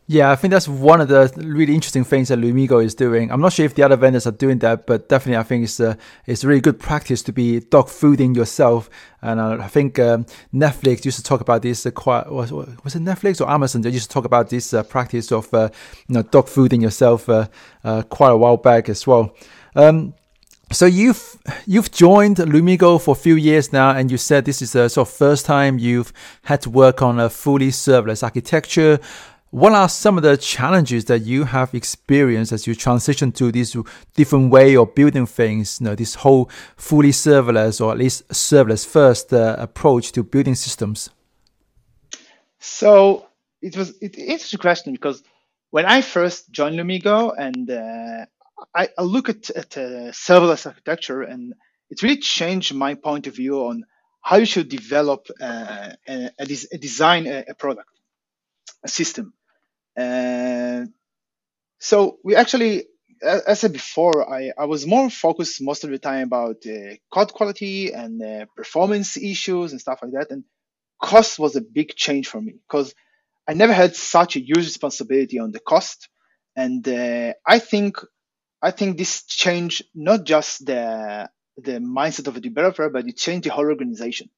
Yeah, 0.07 0.29
I 0.29 0.35
think 0.35 0.51
that's 0.51 0.67
one 0.67 1.01
of 1.01 1.07
the 1.07 1.33
really 1.37 1.73
interesting 1.73 2.03
things 2.03 2.27
that 2.27 2.37
Lumigo 2.37 2.83
is 2.83 2.93
doing. 2.93 3.31
I'm 3.31 3.41
not 3.41 3.53
sure 3.53 3.65
if 3.65 3.73
the 3.73 3.81
other 3.81 3.95
vendors 3.95 4.27
are 4.27 4.31
doing 4.31 4.59
that, 4.59 4.85
but 4.85 5.09
definitely 5.09 5.37
I 5.37 5.43
think 5.43 5.63
it's 5.63 5.79
a, 5.79 5.89
uh, 5.89 5.95
it's 6.27 6.43
really 6.43 6.61
good 6.61 6.79
practice 6.79 7.23
to 7.23 7.33
be 7.33 7.59
dog 7.59 7.87
fooding 7.87 8.35
yourself. 8.35 8.87
And 9.23 9.39
uh, 9.39 9.57
I 9.59 9.67
think 9.67 9.97
um, 9.97 10.25
Netflix 10.53 11.05
used 11.05 11.17
to 11.17 11.23
talk 11.23 11.41
about 11.41 11.63
this 11.63 11.87
uh, 11.87 11.91
quite 11.91 12.31
was, 12.31 12.51
was 12.51 12.95
it 12.95 13.01
Netflix 13.01 13.41
or 13.41 13.49
Amazon? 13.49 13.81
They 13.81 13.89
used 13.89 14.07
to 14.07 14.13
talk 14.13 14.25
about 14.25 14.49
this 14.49 14.75
uh, 14.75 14.83
practice 14.83 15.31
of 15.31 15.49
you 15.51 15.69
know 16.09 16.21
dog 16.21 16.45
fooding 16.45 16.83
yourself 16.83 17.25
quite 17.25 18.31
a 18.31 18.37
while 18.37 18.57
back 18.57 18.89
as 18.89 19.07
well. 19.07 19.35
Um, 19.75 20.13
so 20.71 20.85
you've 20.85 21.37
you've 21.65 21.91
joined 21.91 22.37
Lumigo 22.37 23.01
for 23.01 23.11
a 23.11 23.15
few 23.15 23.35
years 23.35 23.71
now, 23.73 23.91
and 23.91 24.11
you 24.11 24.17
said 24.17 24.45
this 24.45 24.61
is 24.61 24.73
the 24.73 24.87
sort 24.89 25.07
of 25.07 25.13
first 25.13 25.45
time 25.45 25.79
you've 25.79 26.11
had 26.43 26.61
to 26.61 26.69
work 26.69 27.01
on 27.01 27.19
a 27.19 27.29
fully 27.29 27.69
serverless 27.69 28.23
architecture. 28.23 28.99
What 29.55 29.71
are 29.71 29.87
some 29.87 30.17
of 30.17 30.23
the 30.23 30.35
challenges 30.35 31.05
that 31.05 31.19
you 31.19 31.45
have 31.45 31.73
experienced 31.73 32.51
as 32.51 32.67
you 32.67 32.75
transition 32.75 33.31
to 33.31 33.53
this 33.53 33.73
different 34.13 34.51
way 34.51 34.75
of 34.75 34.93
building 34.93 35.25
things? 35.25 35.79
You 35.79 35.85
know, 35.85 35.95
this 35.95 36.15
whole 36.15 36.49
fully 36.75 37.11
serverless 37.11 37.79
or 37.79 37.93
at 37.93 37.97
least 37.97 38.27
serverless 38.27 38.85
first 38.85 39.31
uh, 39.31 39.55
approach 39.57 40.11
to 40.11 40.23
building 40.23 40.55
systems. 40.55 41.09
So 42.59 43.27
it 43.61 43.77
was 43.77 43.93
it, 44.01 44.53
a 44.53 44.57
question 44.57 44.91
because 44.91 45.23
when 45.69 45.85
I 45.85 46.01
first 46.01 46.51
joined 46.51 46.77
Lumigo 46.77 47.33
and 47.37 47.71
uh, 47.71 48.25
I, 48.75 48.89
I, 48.97 49.03
look 49.03 49.29
at, 49.29 49.49
at 49.51 49.77
uh, 49.77 50.11
serverless 50.11 50.65
architecture 50.65 51.21
and 51.21 51.53
it 51.89 52.01
really 52.01 52.17
changed 52.17 52.75
my 52.75 52.95
point 52.95 53.25
of 53.25 53.37
view 53.37 53.59
on 53.67 53.85
how 54.21 54.35
you 54.35 54.45
should 54.45 54.67
develop 54.67 55.27
uh, 55.39 55.93
a, 56.09 56.29
a, 56.37 56.45
a, 56.73 56.77
design 56.77 57.25
a, 57.25 57.45
a, 57.47 57.55
product, 57.55 57.87
a 58.83 58.89
system. 58.89 59.31
Uh, 59.97 60.85
so 61.79 62.19
we 62.23 62.35
actually, 62.35 62.85
as 63.21 63.43
I 63.47 63.53
said 63.53 63.73
before, 63.73 64.29
I, 64.33 64.51
I 64.57 64.65
was 64.65 64.87
more 64.87 65.09
focused 65.09 65.61
most 65.61 65.83
of 65.83 65.89
the 65.91 65.99
time 65.99 66.27
about 66.27 66.65
uh, 66.65 66.95
code 67.13 67.33
quality 67.33 67.91
and 67.93 68.21
uh, 68.21 68.45
performance 68.55 69.17
issues 69.17 69.71
and 69.71 69.81
stuff 69.81 69.99
like 70.01 70.13
that. 70.13 70.31
And 70.31 70.43
cost 71.01 71.39
was 71.39 71.55
a 71.55 71.61
big 71.61 71.95
change 71.95 72.27
for 72.27 72.41
me 72.41 72.53
because 72.67 72.93
I 73.47 73.53
never 73.53 73.73
had 73.73 73.95
such 73.95 74.35
a 74.37 74.41
huge 74.41 74.65
responsibility 74.65 75.39
on 75.39 75.51
the 75.51 75.59
cost. 75.59 76.09
And 76.55 76.87
uh, 76.87 77.33
I 77.47 77.59
think 77.59 77.97
I 78.61 78.71
think 78.71 78.97
this 78.97 79.25
changed 79.25 79.85
not 79.95 80.25
just 80.25 80.65
the 80.65 81.29
the 81.57 81.79
mindset 81.79 82.27
of 82.27 82.37
a 82.37 82.41
developer, 82.41 82.89
but 82.89 83.07
it 83.07 83.17
changed 83.17 83.45
the 83.45 83.51
whole 83.53 83.65
organization. 83.67 84.29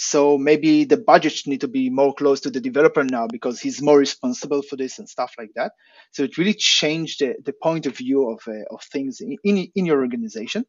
So 0.00 0.38
maybe 0.38 0.84
the 0.84 0.96
budgets 0.96 1.44
need 1.48 1.62
to 1.62 1.68
be 1.68 1.90
more 1.90 2.14
close 2.14 2.40
to 2.42 2.50
the 2.50 2.60
developer 2.60 3.02
now 3.02 3.26
because 3.26 3.58
he's 3.58 3.82
more 3.82 3.98
responsible 3.98 4.62
for 4.62 4.76
this 4.76 5.00
and 5.00 5.08
stuff 5.08 5.34
like 5.36 5.50
that. 5.56 5.72
So 6.12 6.22
it 6.22 6.38
really 6.38 6.54
changed 6.54 7.18
the, 7.18 7.34
the 7.44 7.52
point 7.52 7.84
of 7.86 7.96
view 7.96 8.30
of, 8.30 8.40
uh, 8.46 8.62
of 8.70 8.80
things 8.84 9.20
in, 9.20 9.36
in, 9.42 9.66
in 9.74 9.86
your 9.86 10.00
organization. 10.00 10.64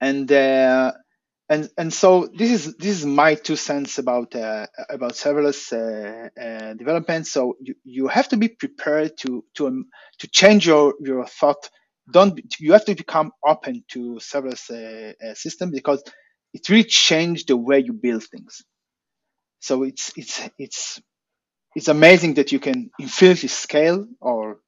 And 0.00 0.32
uh, 0.32 0.92
and 1.50 1.68
and 1.76 1.92
so 1.92 2.26
this 2.34 2.50
is 2.50 2.76
this 2.76 2.98
is 2.98 3.04
my 3.04 3.34
two 3.34 3.56
cents 3.56 3.98
about 3.98 4.34
uh, 4.34 4.66
about 4.88 5.12
serverless 5.12 5.72
uh, 5.72 6.30
uh, 6.40 6.72
development. 6.74 7.26
So 7.26 7.56
you, 7.60 7.74
you 7.84 8.08
have 8.08 8.28
to 8.30 8.38
be 8.38 8.48
prepared 8.48 9.18
to 9.18 9.44
to 9.56 9.66
um, 9.66 9.86
to 10.20 10.28
change 10.28 10.66
your 10.66 10.94
your 11.00 11.26
thought. 11.26 11.68
Don't 12.10 12.40
you 12.58 12.72
have 12.72 12.86
to 12.86 12.94
become 12.94 13.32
open 13.46 13.84
to 13.88 14.18
serverless 14.20 14.70
uh, 14.70 15.12
uh, 15.24 15.34
system 15.34 15.70
because 15.70 16.02
it 16.54 16.68
really 16.68 16.84
changed 16.84 17.48
the 17.48 17.56
way 17.56 17.80
you 17.80 17.92
build 17.92 18.24
things. 18.24 18.62
So 19.60 19.84
it's 19.84 20.12
it's 20.16 20.42
it's 20.58 21.02
it's 21.76 21.88
amazing 21.88 22.34
that 22.34 22.52
you 22.52 22.60
can 22.60 22.90
infinity 22.98 23.48
scale 23.48 24.06
or 24.20 24.58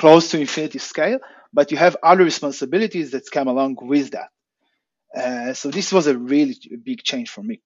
close 0.00 0.30
to 0.30 0.40
infinity 0.40 0.78
scale, 0.80 1.20
but 1.52 1.70
you 1.72 1.78
have 1.78 1.96
other 2.02 2.24
responsibilities 2.24 3.12
that 3.12 3.30
come 3.30 3.48
along 3.48 3.76
with 3.80 4.12
that. 4.12 4.30
Uh, 5.16 5.54
so 5.54 5.70
this 5.70 5.92
was 5.92 6.06
a 6.08 6.18
really 6.18 6.56
big 6.84 7.02
change 7.02 7.30
for 7.30 7.42
me. 7.42 7.60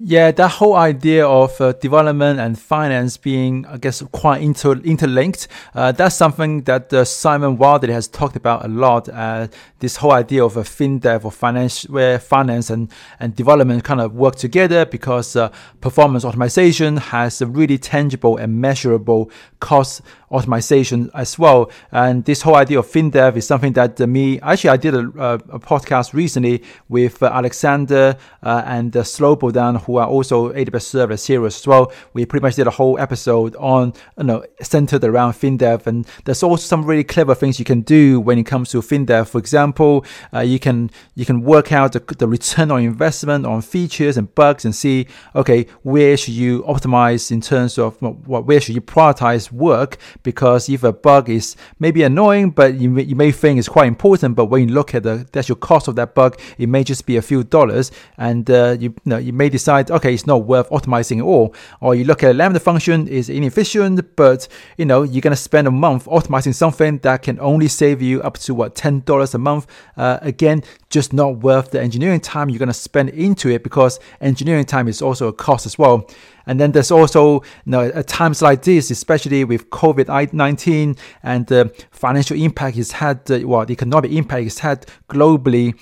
Yeah, 0.00 0.30
that 0.30 0.48
whole 0.52 0.76
idea 0.76 1.26
of 1.26 1.60
uh, 1.60 1.72
development 1.72 2.38
and 2.38 2.56
finance 2.56 3.16
being, 3.16 3.66
I 3.66 3.78
guess, 3.78 4.00
quite 4.12 4.42
inter- 4.42 4.80
interlinked, 4.84 5.48
uh, 5.74 5.90
that's 5.90 6.14
something 6.14 6.62
that 6.62 6.92
uh, 6.92 7.04
Simon 7.04 7.56
Wardley 7.56 7.92
has 7.92 8.06
talked 8.06 8.36
about 8.36 8.64
a 8.64 8.68
lot. 8.68 9.08
Uh, 9.08 9.48
this 9.80 9.96
whole 9.96 10.12
idea 10.12 10.44
of 10.44 10.56
a 10.56 10.62
FinDev 10.62 11.24
or 11.24 11.32
finance, 11.32 11.88
where 11.88 12.20
finance 12.20 12.70
and, 12.70 12.92
and 13.18 13.34
development 13.34 13.82
kind 13.82 14.00
of 14.00 14.14
work 14.14 14.36
together 14.36 14.86
because 14.86 15.34
uh, 15.34 15.50
performance 15.80 16.24
optimization 16.24 17.00
has 17.00 17.42
a 17.42 17.46
really 17.46 17.76
tangible 17.76 18.36
and 18.36 18.60
measurable 18.60 19.32
cost 19.58 20.02
optimization 20.30 21.10
as 21.14 21.38
well. 21.40 21.72
And 21.90 22.24
this 22.24 22.42
whole 22.42 22.54
idea 22.54 22.78
of 22.78 22.86
FinDev 22.86 23.36
is 23.36 23.48
something 23.48 23.72
that 23.72 24.00
uh, 24.00 24.06
me, 24.06 24.38
actually, 24.42 24.70
I 24.70 24.76
did 24.76 24.94
a, 24.94 25.00
a 25.00 25.58
podcast 25.58 26.12
recently 26.12 26.62
with 26.88 27.20
Alexander 27.20 28.16
and 28.42 28.96
uh, 28.96 29.02
Slobodan 29.02 29.87
who 29.88 29.96
are 29.96 30.06
also 30.06 30.52
AWS 30.52 30.86
serverless 30.92 31.26
heroes 31.26 31.56
as 31.56 31.66
well. 31.66 31.90
We 32.12 32.26
pretty 32.26 32.42
much 32.42 32.56
did 32.56 32.66
a 32.66 32.70
whole 32.70 32.98
episode 32.98 33.56
on, 33.56 33.94
you 34.18 34.24
know, 34.24 34.44
centered 34.60 35.02
around 35.02 35.32
FinDev. 35.32 35.86
And 35.86 36.06
there's 36.26 36.42
also 36.42 36.66
some 36.66 36.84
really 36.84 37.04
clever 37.04 37.34
things 37.34 37.58
you 37.58 37.64
can 37.64 37.80
do 37.80 38.20
when 38.20 38.36
it 38.36 38.44
comes 38.44 38.70
to 38.72 38.82
FinDev. 38.82 39.28
For 39.28 39.38
example, 39.38 40.04
uh, 40.34 40.40
you 40.40 40.58
can 40.58 40.90
you 41.14 41.24
can 41.24 41.40
work 41.40 41.72
out 41.72 41.92
the, 41.92 42.00
the 42.18 42.28
return 42.28 42.70
on 42.70 42.82
investment 42.82 43.46
on 43.46 43.62
features 43.62 44.18
and 44.18 44.34
bugs 44.34 44.66
and 44.66 44.74
see, 44.74 45.06
okay, 45.34 45.66
where 45.82 46.18
should 46.18 46.34
you 46.34 46.62
optimize 46.64 47.30
in 47.30 47.40
terms 47.40 47.78
of 47.78 48.00
what, 48.02 48.44
where 48.44 48.60
should 48.60 48.74
you 48.74 48.82
prioritize 48.82 49.50
work? 49.50 49.96
Because 50.22 50.68
if 50.68 50.84
a 50.84 50.92
bug 50.92 51.30
is 51.30 51.56
maybe 51.78 52.02
annoying, 52.02 52.50
but 52.50 52.74
you 52.74 52.90
may, 52.90 53.04
you 53.04 53.16
may 53.16 53.32
think 53.32 53.58
it's 53.58 53.70
quite 53.70 53.88
important, 53.88 54.36
but 54.36 54.46
when 54.46 54.68
you 54.68 54.74
look 54.74 54.94
at 54.94 55.02
the 55.02 55.26
actual 55.34 55.56
cost 55.56 55.88
of 55.88 55.96
that 55.96 56.14
bug, 56.14 56.38
it 56.58 56.68
may 56.68 56.84
just 56.84 57.06
be 57.06 57.16
a 57.16 57.22
few 57.22 57.42
dollars, 57.42 57.90
and 58.18 58.50
uh, 58.50 58.76
you, 58.78 58.90
you 58.90 58.94
know 59.06 59.16
you 59.16 59.32
may 59.32 59.48
decide 59.48 59.77
decide, 59.82 59.96
okay, 59.96 60.14
it's 60.14 60.26
not 60.26 60.44
worth 60.44 60.68
optimizing 60.70 61.18
at 61.18 61.24
all. 61.24 61.54
Or 61.80 61.94
you 61.94 62.04
look 62.04 62.22
at 62.22 62.30
a 62.30 62.34
Lambda 62.34 62.60
function 62.60 63.08
is 63.08 63.28
inefficient, 63.28 64.16
but 64.16 64.48
you 64.76 64.84
know, 64.84 65.02
you're 65.02 65.20
going 65.20 65.32
to 65.32 65.36
spend 65.36 65.66
a 65.66 65.70
month 65.70 66.06
optimizing 66.06 66.54
something 66.54 66.98
that 66.98 67.22
can 67.22 67.38
only 67.40 67.68
save 67.68 68.02
you 68.02 68.22
up 68.22 68.38
to 68.38 68.54
what, 68.54 68.74
$10 68.74 69.34
a 69.34 69.38
month. 69.38 69.66
Uh, 69.96 70.18
again, 70.22 70.62
just 70.90 71.12
not 71.12 71.38
worth 71.38 71.70
the 71.70 71.80
engineering 71.80 72.20
time 72.20 72.48
you're 72.48 72.58
going 72.58 72.68
to 72.68 72.74
spend 72.74 73.10
into 73.10 73.48
it 73.50 73.62
because 73.62 74.00
engineering 74.20 74.64
time 74.64 74.88
is 74.88 75.02
also 75.02 75.28
a 75.28 75.32
cost 75.32 75.66
as 75.66 75.78
well. 75.78 76.08
And 76.46 76.58
then 76.58 76.72
there's 76.72 76.90
also, 76.90 77.34
you 77.34 77.40
know, 77.66 77.82
at 77.82 78.06
times 78.06 78.40
like 78.40 78.62
this, 78.62 78.90
especially 78.90 79.44
with 79.44 79.68
COVID 79.68 80.32
19 80.32 80.96
and 81.22 81.46
the 81.46 81.70
financial 81.90 82.40
impact 82.40 82.78
it's 82.78 82.92
had, 82.92 83.30
uh, 83.30 83.40
well, 83.44 83.66
the 83.66 83.74
economic 83.74 84.12
impact 84.12 84.46
it's 84.46 84.58
had 84.60 84.86
globally 85.10 85.78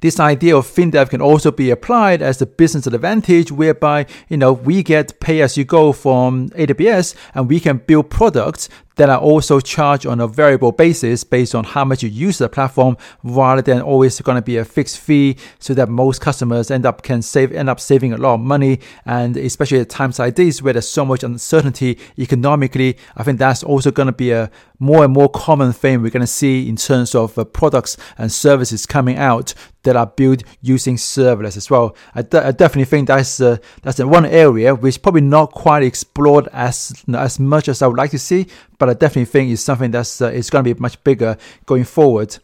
this 0.00 0.20
idea 0.20 0.56
of 0.56 0.66
FinDev 0.66 1.10
can 1.10 1.20
also 1.20 1.50
be 1.50 1.70
applied 1.70 2.22
as 2.22 2.40
a 2.40 2.46
business 2.46 2.86
advantage 2.86 3.50
whereby, 3.50 4.06
you 4.28 4.36
know, 4.36 4.52
we 4.52 4.82
get 4.82 5.18
pay 5.20 5.40
as 5.40 5.56
you 5.56 5.64
go 5.64 5.92
from 5.92 6.48
AWS 6.50 7.14
and 7.34 7.48
we 7.48 7.60
can 7.60 7.78
build 7.78 8.10
products 8.10 8.68
that 8.96 9.08
are 9.08 9.18
also 9.18 9.60
charged 9.60 10.06
on 10.06 10.20
a 10.20 10.26
variable 10.26 10.72
basis 10.72 11.24
based 11.24 11.54
on 11.54 11.64
how 11.64 11.84
much 11.84 12.02
you 12.02 12.08
use 12.08 12.38
the 12.38 12.48
platform 12.48 12.96
rather 13.22 13.62
than 13.62 13.80
always 13.80 14.20
going 14.20 14.36
to 14.36 14.42
be 14.42 14.56
a 14.56 14.64
fixed 14.64 14.98
fee 14.98 15.36
so 15.58 15.74
that 15.74 15.88
most 15.88 16.20
customers 16.20 16.70
end 16.70 16.84
up 16.84 17.02
can 17.02 17.22
save 17.22 17.52
end 17.52 17.70
up 17.70 17.78
saving 17.78 18.12
a 18.12 18.16
lot 18.16 18.34
of 18.34 18.40
money. 18.40 18.80
And 19.04 19.36
especially 19.36 19.80
at 19.80 19.88
times 19.88 20.18
like 20.18 20.36
this 20.36 20.60
where 20.60 20.72
there's 20.72 20.88
so 20.88 21.04
much 21.04 21.22
uncertainty 21.22 21.98
economically 22.18 22.96
I 23.16 23.22
think 23.22 23.38
that's 23.38 23.62
also 23.62 23.90
going 23.90 24.06
to 24.06 24.12
be 24.12 24.32
a 24.32 24.50
more 24.78 25.04
and 25.04 25.12
more 25.12 25.28
common 25.28 25.72
thing 25.72 26.02
we're 26.02 26.10
going 26.10 26.20
to 26.20 26.26
see 26.26 26.68
in 26.68 26.76
terms 26.76 27.14
of 27.14 27.38
uh, 27.38 27.44
products 27.44 27.96
and 28.18 28.30
services 28.30 28.86
coming 28.86 29.16
out 29.16 29.54
that 29.86 29.96
are 29.96 30.06
built 30.06 30.42
using 30.60 30.96
serverless 30.96 31.56
as 31.56 31.70
well. 31.70 31.96
I, 32.14 32.22
de- 32.22 32.46
I 32.46 32.52
definitely 32.52 32.84
think 32.84 33.08
that's 33.08 33.40
uh, 33.40 33.56
that's 33.82 33.98
one 34.00 34.26
area 34.26 34.74
which 34.74 35.00
probably 35.00 35.22
not 35.22 35.52
quite 35.52 35.82
explored 35.82 36.48
as 36.52 36.92
as 37.14 37.40
much 37.40 37.68
as 37.68 37.80
I 37.80 37.86
would 37.86 37.96
like 37.96 38.10
to 38.10 38.18
see, 38.18 38.46
but 38.78 38.90
I 38.90 38.94
definitely 38.94 39.26
think 39.26 39.50
it's 39.50 39.62
something 39.62 39.90
that's 39.90 40.20
uh, 40.20 40.26
it's 40.26 40.50
going 40.50 40.64
to 40.64 40.74
be 40.74 40.78
much 40.78 41.02
bigger 41.02 41.38
going 41.64 41.84
forward. 41.84 42.36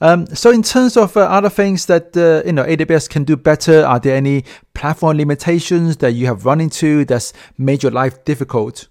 Um, 0.00 0.26
so 0.26 0.50
in 0.50 0.62
terms 0.62 0.96
of 0.96 1.16
uh, 1.16 1.20
other 1.20 1.48
things 1.48 1.86
that 1.86 2.16
uh, 2.16 2.46
you 2.46 2.52
know 2.52 2.64
AWS 2.64 3.08
can 3.08 3.24
do 3.24 3.36
better, 3.36 3.84
are 3.84 3.98
there 3.98 4.16
any 4.16 4.44
platform 4.74 5.16
limitations 5.16 5.96
that 5.98 6.12
you 6.12 6.26
have 6.26 6.44
run 6.44 6.60
into 6.60 7.04
that's 7.04 7.32
made 7.58 7.82
your 7.82 7.92
life 7.92 8.24
difficult? 8.24 8.88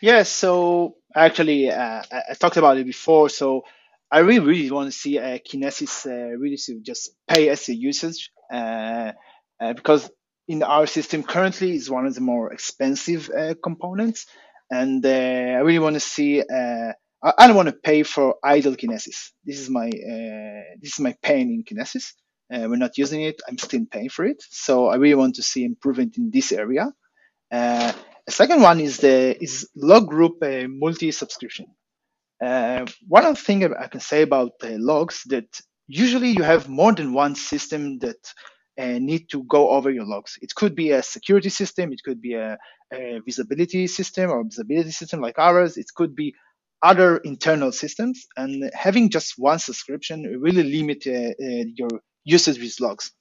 Yeah, 0.00 0.24
so 0.24 0.96
actually 1.14 1.70
uh, 1.70 2.02
I 2.30 2.34
talked 2.34 2.56
about 2.56 2.76
it 2.76 2.84
before. 2.84 3.30
So 3.30 3.64
I 4.12 4.20
really 4.20 4.46
really 4.46 4.70
want 4.70 4.92
to 4.92 4.96
see 4.96 5.18
uh, 5.18 5.38
Kinesis 5.38 6.06
uh, 6.06 6.36
really 6.38 6.58
to 6.66 6.80
just 6.80 7.14
pay 7.26 7.48
as 7.48 7.68
a 7.68 7.74
usage 7.74 8.30
uh, 8.52 9.12
uh, 9.60 9.72
because 9.72 10.10
in 10.46 10.62
our 10.62 10.86
system 10.86 11.22
currently 11.22 11.74
is 11.74 11.90
one 11.90 12.06
of 12.06 12.14
the 12.14 12.20
more 12.20 12.52
expensive 12.52 13.30
components 13.62 14.26
and 14.72 15.04
uh, 15.04 15.08
I 15.58 15.60
really 15.60 15.78
want 15.78 15.94
to 15.94 16.00
see. 16.00 16.40
Uh, 16.40 16.92
I, 17.22 17.46
don't 17.46 17.54
want 17.54 17.68
to 17.68 17.74
pay 17.74 18.02
for 18.02 18.36
idle 18.42 18.74
Kinesis. 18.74 19.30
This 19.44 19.60
is 19.60 19.68
my 19.68 19.86
uh, 19.86 20.62
this 20.80 20.94
is 20.94 21.00
my 21.00 21.14
pain 21.22 21.50
in 21.50 21.62
Kinesis. 21.62 22.14
Uh, 22.52 22.66
we're 22.68 22.76
not 22.76 22.98
using 22.98 23.22
it. 23.22 23.40
I'm 23.46 23.58
still 23.58 23.84
paying 23.90 24.08
for 24.08 24.24
it. 24.24 24.42
So 24.50 24.88
I 24.88 24.96
really 24.96 25.14
want 25.14 25.36
to 25.36 25.42
see 25.42 25.64
improvement 25.64 26.16
in 26.16 26.30
this 26.30 26.52
area. 26.52 26.90
Uh, 27.50 27.92
the 28.26 28.32
second 28.32 28.62
one 28.62 28.80
is 28.80 28.96
the 28.96 29.36
is 29.40 29.68
log 29.76 30.08
group 30.08 30.42
uh, 30.42 30.66
multi 30.68 31.12
subscription. 31.12 31.66
One 33.08 33.24
of 33.26 33.36
the 33.36 33.42
things 33.42 33.66
I 33.78 33.86
can 33.88 34.00
say 34.00 34.22
about 34.22 34.52
logs 34.62 35.22
that 35.26 35.60
usually 35.86 36.30
you 36.30 36.42
have 36.42 36.68
more 36.68 36.92
than 36.92 37.12
one 37.12 37.34
system 37.34 37.98
that 38.00 38.32
and 38.76 39.04
need 39.04 39.28
to 39.30 39.44
go 39.44 39.70
over 39.70 39.90
your 39.90 40.06
logs. 40.06 40.38
It 40.40 40.54
could 40.54 40.74
be 40.74 40.92
a 40.92 41.02
security 41.02 41.50
system, 41.50 41.92
it 41.92 42.00
could 42.04 42.20
be 42.20 42.34
a, 42.34 42.58
a 42.92 43.20
visibility 43.24 43.86
system 43.86 44.30
or 44.30 44.44
visibility 44.44 44.90
system 44.90 45.20
like 45.20 45.38
ours, 45.38 45.76
it 45.76 45.86
could 45.94 46.14
be 46.16 46.34
other 46.82 47.18
internal 47.18 47.72
systems. 47.72 48.26
And 48.36 48.70
having 48.74 49.10
just 49.10 49.34
one 49.38 49.58
subscription 49.58 50.22
really 50.40 50.62
limit 50.62 51.06
uh, 51.06 51.10
uh, 51.10 51.64
your 51.76 51.90
usage 52.24 52.58
with 52.58 52.80
logs. 52.80 53.12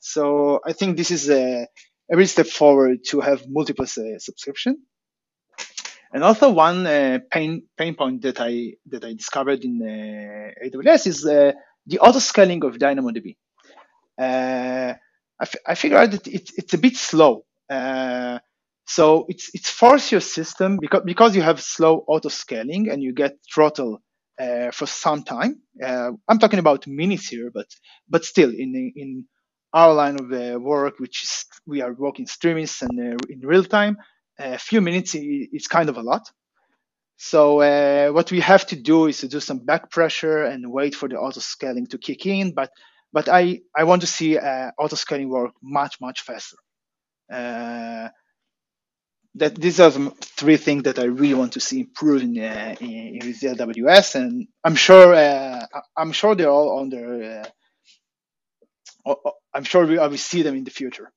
So 0.00 0.60
I 0.66 0.72
think 0.72 0.96
this 0.96 1.10
is 1.10 1.28
a, 1.30 1.66
a 2.10 2.16
real 2.16 2.26
step 2.26 2.46
forward 2.46 3.04
to 3.08 3.20
have 3.20 3.44
multiple 3.48 3.84
uh, 3.84 4.18
subscription. 4.18 4.78
And 6.14 6.24
also 6.24 6.50
one 6.52 6.86
uh, 6.86 7.20
pain 7.30 7.64
pain 7.78 7.94
point 7.96 8.22
that 8.22 8.40
I 8.40 8.74
that 8.88 9.04
I 9.04 9.14
discovered 9.14 9.64
in 9.64 9.82
uh, 9.82 10.66
AWS 10.66 11.08
is 11.08 11.26
uh, 11.26 11.52
the 11.86 12.00
auto 12.00 12.20
scaling 12.20 12.64
of 12.64 12.78
DynamoDB 12.78 13.36
uh, 14.18 14.94
I, 15.40 15.42
f- 15.42 15.56
I 15.66 15.76
figure 15.76 15.98
out 15.98 16.12
that 16.12 16.26
it, 16.28 16.50
it's 16.56 16.74
a 16.74 16.78
bit 16.78 16.96
slow. 16.96 17.44
Uh, 17.70 18.40
so 18.88 19.26
it's 19.28 19.50
it's 19.54 19.70
force 19.70 20.12
your 20.12 20.22
system 20.22 20.78
because 20.80 21.02
because 21.04 21.36
you 21.36 21.42
have 21.42 21.60
slow 21.60 22.04
auto 22.08 22.30
scaling 22.30 22.90
and 22.90 23.02
you 23.02 23.12
get 23.14 23.36
throttle 23.52 24.00
uh, 24.40 24.70
for 24.72 24.86
some 24.86 25.24
time. 25.24 25.62
Uh, 25.84 26.12
I'm 26.28 26.38
talking 26.38 26.60
about 26.60 26.86
minutes 26.86 27.28
here, 27.28 27.50
but 27.52 27.66
but 28.08 28.24
still 28.24 28.50
in 28.50 28.92
in 28.96 29.26
our 29.74 29.94
line 29.94 30.18
of 30.20 30.62
work, 30.62 31.00
which 31.00 31.24
is 31.24 31.46
we 31.66 31.82
are 31.82 31.92
working 31.94 32.26
streamings 32.26 32.82
and 32.82 33.20
in 33.28 33.40
real 33.40 33.64
time, 33.64 33.98
a 34.38 34.58
few 34.58 34.80
minutes 34.80 35.14
is 35.16 35.68
kind 35.68 35.88
of 35.90 35.98
a 35.98 36.02
lot. 36.02 36.22
So 37.18 37.60
uh, 37.62 38.10
what 38.12 38.30
we 38.32 38.40
have 38.40 38.66
to 38.68 38.76
do 38.76 39.06
is 39.06 39.20
to 39.20 39.28
do 39.28 39.40
some 39.40 39.60
back 39.60 39.90
pressure 39.90 40.44
and 40.44 40.72
wait 40.72 40.94
for 40.96 41.08
the 41.08 41.16
auto 41.16 41.40
scaling 41.40 41.86
to 41.88 41.98
kick 41.98 42.26
in. 42.26 42.54
But 42.54 42.70
but 43.12 43.28
I 43.28 43.60
I 43.76 43.84
want 43.84 44.02
to 44.02 44.08
see 44.08 44.38
uh, 44.38 44.72
auto 44.78 44.96
scaling 44.96 45.30
work 45.30 45.52
much 45.62 46.00
much 46.00 46.22
faster. 46.22 46.58
Uh, 47.32 48.08
that 49.36 49.54
these 49.56 49.80
are 49.80 49.90
the 49.90 50.10
three 50.22 50.58
things 50.58 50.84
that 50.84 50.98
I 50.98 51.04
really 51.04 51.34
want 51.34 51.54
to 51.54 51.60
see 51.60 51.80
improve 51.80 52.22
in, 52.22 52.38
uh, 52.38 52.76
in, 52.80 52.90
in 52.90 53.34
AWS, 53.34 54.16
and 54.16 54.48
I'm 54.64 54.76
sure 54.76 55.14
uh, 55.14 55.66
I'm 55.96 56.12
sure 56.12 56.34
they're 56.36 56.50
all 56.50 56.80
under. 56.80 57.44
Uh, 59.06 59.14
I'm 59.54 59.64
sure 59.64 59.86
we, 59.86 59.98
I 59.98 60.08
will 60.08 60.18
see 60.18 60.42
them 60.42 60.56
in 60.56 60.64
the 60.64 60.70
future. 60.72 61.10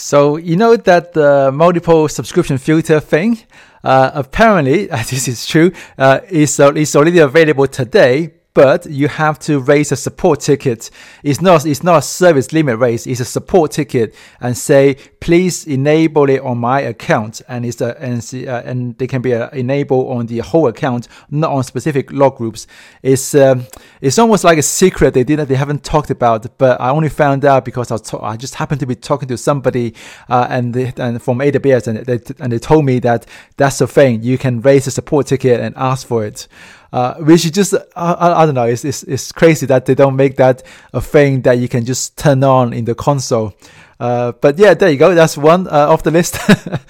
So 0.00 0.38
you 0.38 0.56
know 0.56 0.76
that 0.76 1.12
the 1.12 1.50
multiple 1.52 2.08
subscription 2.08 2.56
filter 2.56 3.00
thing, 3.00 3.38
uh, 3.84 4.10
apparently, 4.14 4.86
this 5.10 5.28
is 5.28 5.46
true, 5.46 5.72
uh, 5.98 6.20
is, 6.30 6.58
uh, 6.58 6.72
is 6.72 6.96
already 6.96 7.18
available 7.18 7.66
today, 7.66 8.32
but 8.52 8.86
you 8.86 9.08
have 9.08 9.38
to 9.38 9.60
raise 9.60 9.92
a 9.92 9.96
support 9.96 10.40
ticket. 10.40 10.90
It's 11.22 11.40
not 11.40 11.64
it's 11.66 11.82
not 11.82 11.98
a 11.98 12.02
service 12.02 12.52
limit 12.52 12.78
raise. 12.78 13.06
It's 13.06 13.20
a 13.20 13.24
support 13.24 13.70
ticket, 13.70 14.14
and 14.40 14.56
say 14.56 14.96
please 15.20 15.66
enable 15.66 16.28
it 16.28 16.40
on 16.40 16.58
my 16.58 16.80
account, 16.80 17.42
and 17.48 17.64
it's 17.64 17.80
a 17.80 18.00
and 18.00 18.18
uh, 18.46 18.62
and 18.64 18.98
they 18.98 19.06
can 19.06 19.22
be 19.22 19.34
uh, 19.34 19.50
enabled 19.50 20.16
on 20.16 20.26
the 20.26 20.38
whole 20.40 20.66
account, 20.66 21.06
not 21.30 21.52
on 21.52 21.62
specific 21.62 22.10
log 22.10 22.36
groups. 22.36 22.66
It's 23.02 23.34
um, 23.34 23.66
it's 24.00 24.18
almost 24.18 24.42
like 24.44 24.58
a 24.58 24.62
secret 24.62 25.14
they 25.14 25.24
didn't 25.24 25.48
they 25.48 25.54
haven't 25.54 25.84
talked 25.84 26.10
about, 26.10 26.58
but 26.58 26.80
I 26.80 26.90
only 26.90 27.08
found 27.08 27.44
out 27.44 27.64
because 27.64 27.90
I 27.90 27.94
was 27.94 28.02
to- 28.02 28.20
I 28.20 28.36
just 28.36 28.56
happened 28.56 28.80
to 28.80 28.86
be 28.86 28.96
talking 28.96 29.28
to 29.28 29.36
somebody 29.36 29.94
uh, 30.28 30.46
and 30.50 30.74
they, 30.74 30.92
and 30.96 31.22
from 31.22 31.38
AWS, 31.38 31.86
and 31.86 31.98
they 31.98 32.20
and 32.40 32.52
they 32.52 32.58
told 32.58 32.84
me 32.84 32.98
that 33.00 33.26
that's 33.56 33.78
the 33.78 33.86
thing. 33.86 34.22
You 34.22 34.38
can 34.38 34.60
raise 34.60 34.86
a 34.86 34.90
support 34.90 35.26
ticket 35.26 35.60
and 35.60 35.74
ask 35.76 36.06
for 36.06 36.24
it 36.24 36.48
uh, 36.92 37.14
which 37.14 37.44
is 37.44 37.50
just 37.50 37.74
I, 37.96 38.42
I, 38.42 38.46
don't 38.46 38.54
know 38.54 38.64
it's, 38.64 38.84
it's, 38.84 39.02
it's 39.04 39.32
crazy 39.32 39.66
that 39.66 39.86
they 39.86 39.94
don't 39.94 40.16
make 40.16 40.36
that 40.36 40.62
a 40.92 41.00
thing 41.00 41.42
that 41.42 41.58
you 41.58 41.68
can 41.68 41.84
just 41.84 42.16
turn 42.18 42.42
on 42.44 42.72
in 42.72 42.84
the 42.84 42.94
console. 42.94 43.54
Uh, 43.98 44.32
but 44.32 44.58
yeah 44.58 44.74
there 44.74 44.90
you 44.90 44.96
go 44.96 45.14
that's 45.14 45.36
one 45.36 45.66
uh, 45.68 45.88
off 45.88 46.02
the 46.02 46.10
list. 46.10 46.38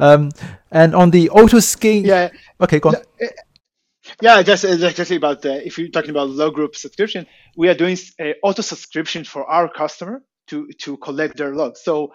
Um, 0.00 0.30
and 0.70 0.94
on 0.94 1.10
the 1.10 1.28
auto 1.30 1.58
scheme 1.58 2.04
yeah. 2.04 2.28
Okay 2.60 2.78
go 2.78 2.90
on. 2.90 2.94
Eh, 3.20 3.26
yeah 4.22 4.42
just 4.42 4.62
just 4.62 5.10
about 5.10 5.44
uh, 5.44 5.58
if 5.64 5.76
you're 5.76 5.88
talking 5.88 6.10
about 6.10 6.30
log 6.30 6.54
group 6.54 6.76
subscription 6.76 7.26
we 7.56 7.68
are 7.68 7.74
doing 7.74 7.96
auto 8.44 8.62
subscription 8.62 9.24
for 9.24 9.44
our 9.50 9.68
customer 9.68 10.22
to 10.46 10.68
to 10.78 10.96
collect 10.98 11.36
their 11.36 11.52
logs 11.52 11.80
so 11.82 12.12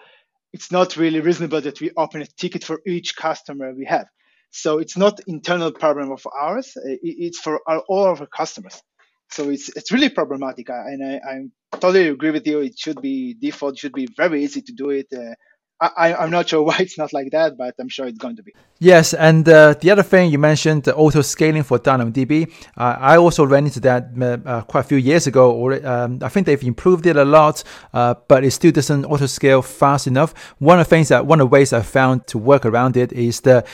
it's 0.54 0.72
not 0.72 0.96
really 0.96 1.20
reasonable 1.20 1.60
that 1.60 1.78
we 1.80 1.90
open 1.98 2.22
a 2.22 2.26
ticket 2.26 2.64
for 2.64 2.80
each 2.86 3.16
customer 3.16 3.74
we 3.74 3.84
have 3.84 4.06
so 4.54 4.78
it's 4.78 4.96
not 4.96 5.18
internal 5.26 5.72
problem 5.72 6.12
of 6.12 6.24
ours. 6.32 6.76
It's 7.02 7.40
for 7.40 7.60
our, 7.66 7.80
all 7.88 8.04
of 8.04 8.20
our 8.20 8.28
customers. 8.28 8.80
So 9.28 9.50
it's 9.50 9.68
it's 9.76 9.90
really 9.90 10.10
problematic. 10.10 10.68
And 10.68 11.04
I, 11.04 11.14
I 11.28 11.76
totally 11.78 12.08
agree 12.08 12.30
with 12.30 12.46
you. 12.46 12.60
It 12.60 12.78
should 12.78 13.02
be 13.02 13.34
default. 13.34 13.76
Should 13.76 13.94
be 13.94 14.06
very 14.16 14.44
easy 14.44 14.62
to 14.62 14.72
do 14.72 14.90
it. 14.90 15.08
Uh, 15.12 15.34
I, 15.80 16.14
I'm 16.14 16.30
not 16.30 16.48
sure 16.48 16.62
why 16.68 16.76
it's 16.78 16.96
not 16.96 17.12
like 17.12 17.30
that, 17.32 17.56
but 17.58 17.74
I'm 17.80 17.88
sure 17.88 18.06
it's 18.06 18.18
going 18.18 18.36
to 18.36 18.42
be. 18.42 18.52
Yes, 18.78 19.14
and 19.14 19.48
uh, 19.48 19.74
the 19.74 19.90
other 19.90 20.02
thing 20.02 20.30
you 20.30 20.38
mentioned, 20.38 20.84
the 20.84 20.94
auto 20.94 21.22
scaling 21.22 21.62
for 21.62 21.78
DynamoDB. 21.78 22.52
Uh, 22.76 22.96
I 22.98 23.16
also 23.16 23.44
ran 23.44 23.64
into 23.64 23.80
that 23.80 24.10
uh, 24.46 24.62
quite 24.62 24.80
a 24.80 24.88
few 24.88 24.98
years 24.98 25.26
ago. 25.26 25.50
Or 25.52 25.84
um, 25.86 26.18
I 26.22 26.28
think 26.28 26.46
they've 26.46 26.62
improved 26.62 27.06
it 27.06 27.16
a 27.16 27.24
lot, 27.24 27.64
uh, 27.92 28.14
but 28.28 28.44
it 28.44 28.50
still 28.50 28.72
doesn't 28.72 29.04
auto 29.04 29.26
scale 29.26 29.62
fast 29.62 30.06
enough. 30.06 30.34
One 30.58 30.78
of 30.78 30.86
the 30.86 30.90
things 30.90 31.08
that 31.08 31.26
one 31.26 31.40
of 31.40 31.50
the 31.50 31.52
ways 31.52 31.72
I 31.72 31.82
found 31.82 32.26
to 32.28 32.38
work 32.38 32.66
around 32.66 32.96
it 32.96 33.12
is 33.12 33.40
the 33.40 33.64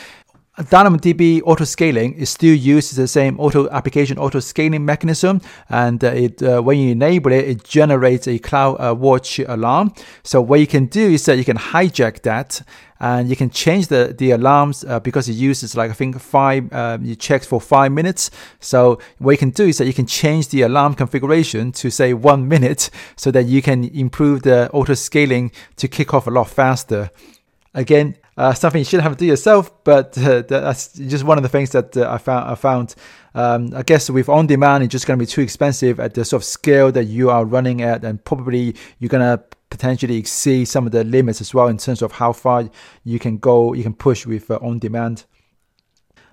DynamoDB 0.62 1.42
auto 1.44 1.64
scaling 1.64 2.14
is 2.14 2.30
still 2.30 2.54
uses 2.54 2.96
the 2.96 3.08
same 3.08 3.38
auto 3.40 3.68
application 3.70 4.18
auto 4.18 4.40
scaling 4.40 4.84
mechanism, 4.84 5.40
and 5.68 6.02
uh, 6.04 6.08
it 6.08 6.42
uh, 6.42 6.60
when 6.60 6.78
you 6.78 6.92
enable 6.92 7.32
it, 7.32 7.48
it 7.48 7.64
generates 7.64 8.28
a 8.28 8.38
Cloud 8.38 8.76
uh, 8.80 8.94
Watch 8.94 9.38
alarm. 9.38 9.92
So 10.22 10.40
what 10.42 10.60
you 10.60 10.66
can 10.66 10.86
do 10.86 11.10
is 11.10 11.24
that 11.24 11.38
you 11.38 11.44
can 11.44 11.56
hijack 11.56 12.22
that, 12.22 12.62
and 12.98 13.28
you 13.28 13.36
can 13.36 13.50
change 13.50 13.86
the 13.86 14.14
the 14.16 14.32
alarms 14.32 14.84
uh, 14.84 15.00
because 15.00 15.28
it 15.28 15.34
uses 15.34 15.76
like 15.76 15.90
I 15.90 15.94
think 15.94 16.20
five. 16.20 16.72
Um, 16.72 17.04
you 17.04 17.16
check 17.16 17.42
for 17.42 17.60
five 17.60 17.92
minutes. 17.92 18.30
So 18.60 18.98
what 19.18 19.32
you 19.32 19.38
can 19.38 19.50
do 19.50 19.64
is 19.64 19.78
that 19.78 19.86
you 19.86 19.94
can 19.94 20.06
change 20.06 20.48
the 20.48 20.62
alarm 20.62 20.94
configuration 20.94 21.72
to 21.72 21.90
say 21.90 22.12
one 22.12 22.48
minute, 22.48 22.90
so 23.16 23.30
that 23.30 23.46
you 23.46 23.62
can 23.62 23.84
improve 23.84 24.42
the 24.42 24.70
auto 24.72 24.94
scaling 24.94 25.52
to 25.76 25.88
kick 25.88 26.12
off 26.12 26.26
a 26.26 26.30
lot 26.30 26.48
faster. 26.48 27.10
Again, 27.72 28.16
uh, 28.40 28.54
something 28.54 28.78
you 28.78 28.86
shouldn't 28.86 29.02
have 29.02 29.12
to 29.12 29.18
do 29.18 29.26
yourself, 29.26 29.70
but 29.84 30.16
uh, 30.16 30.40
that's 30.48 30.94
just 30.94 31.24
one 31.24 31.36
of 31.36 31.42
the 31.42 31.48
things 31.50 31.70
that 31.72 31.94
uh, 31.94 32.10
I 32.10 32.16
found. 32.16 32.50
I 32.50 32.54
found. 32.54 32.94
Um, 33.34 33.74
I 33.76 33.82
guess 33.82 34.08
with 34.08 34.30
on 34.30 34.46
demand, 34.46 34.82
it's 34.82 34.92
just 34.92 35.06
going 35.06 35.18
to 35.18 35.22
be 35.22 35.30
too 35.30 35.42
expensive 35.42 36.00
at 36.00 36.14
the 36.14 36.24
sort 36.24 36.40
of 36.42 36.46
scale 36.46 36.90
that 36.92 37.04
you 37.04 37.28
are 37.28 37.44
running 37.44 37.82
at, 37.82 38.02
and 38.02 38.24
probably 38.24 38.74
you're 38.98 39.10
going 39.10 39.20
to 39.20 39.44
potentially 39.68 40.16
exceed 40.16 40.64
some 40.64 40.86
of 40.86 40.92
the 40.92 41.04
limits 41.04 41.42
as 41.42 41.52
well 41.52 41.68
in 41.68 41.76
terms 41.76 42.00
of 42.00 42.12
how 42.12 42.32
far 42.32 42.70
you 43.04 43.18
can 43.18 43.36
go, 43.36 43.74
you 43.74 43.82
can 43.82 43.92
push 43.92 44.24
with 44.24 44.50
uh, 44.50 44.58
on 44.62 44.78
demand. 44.78 45.26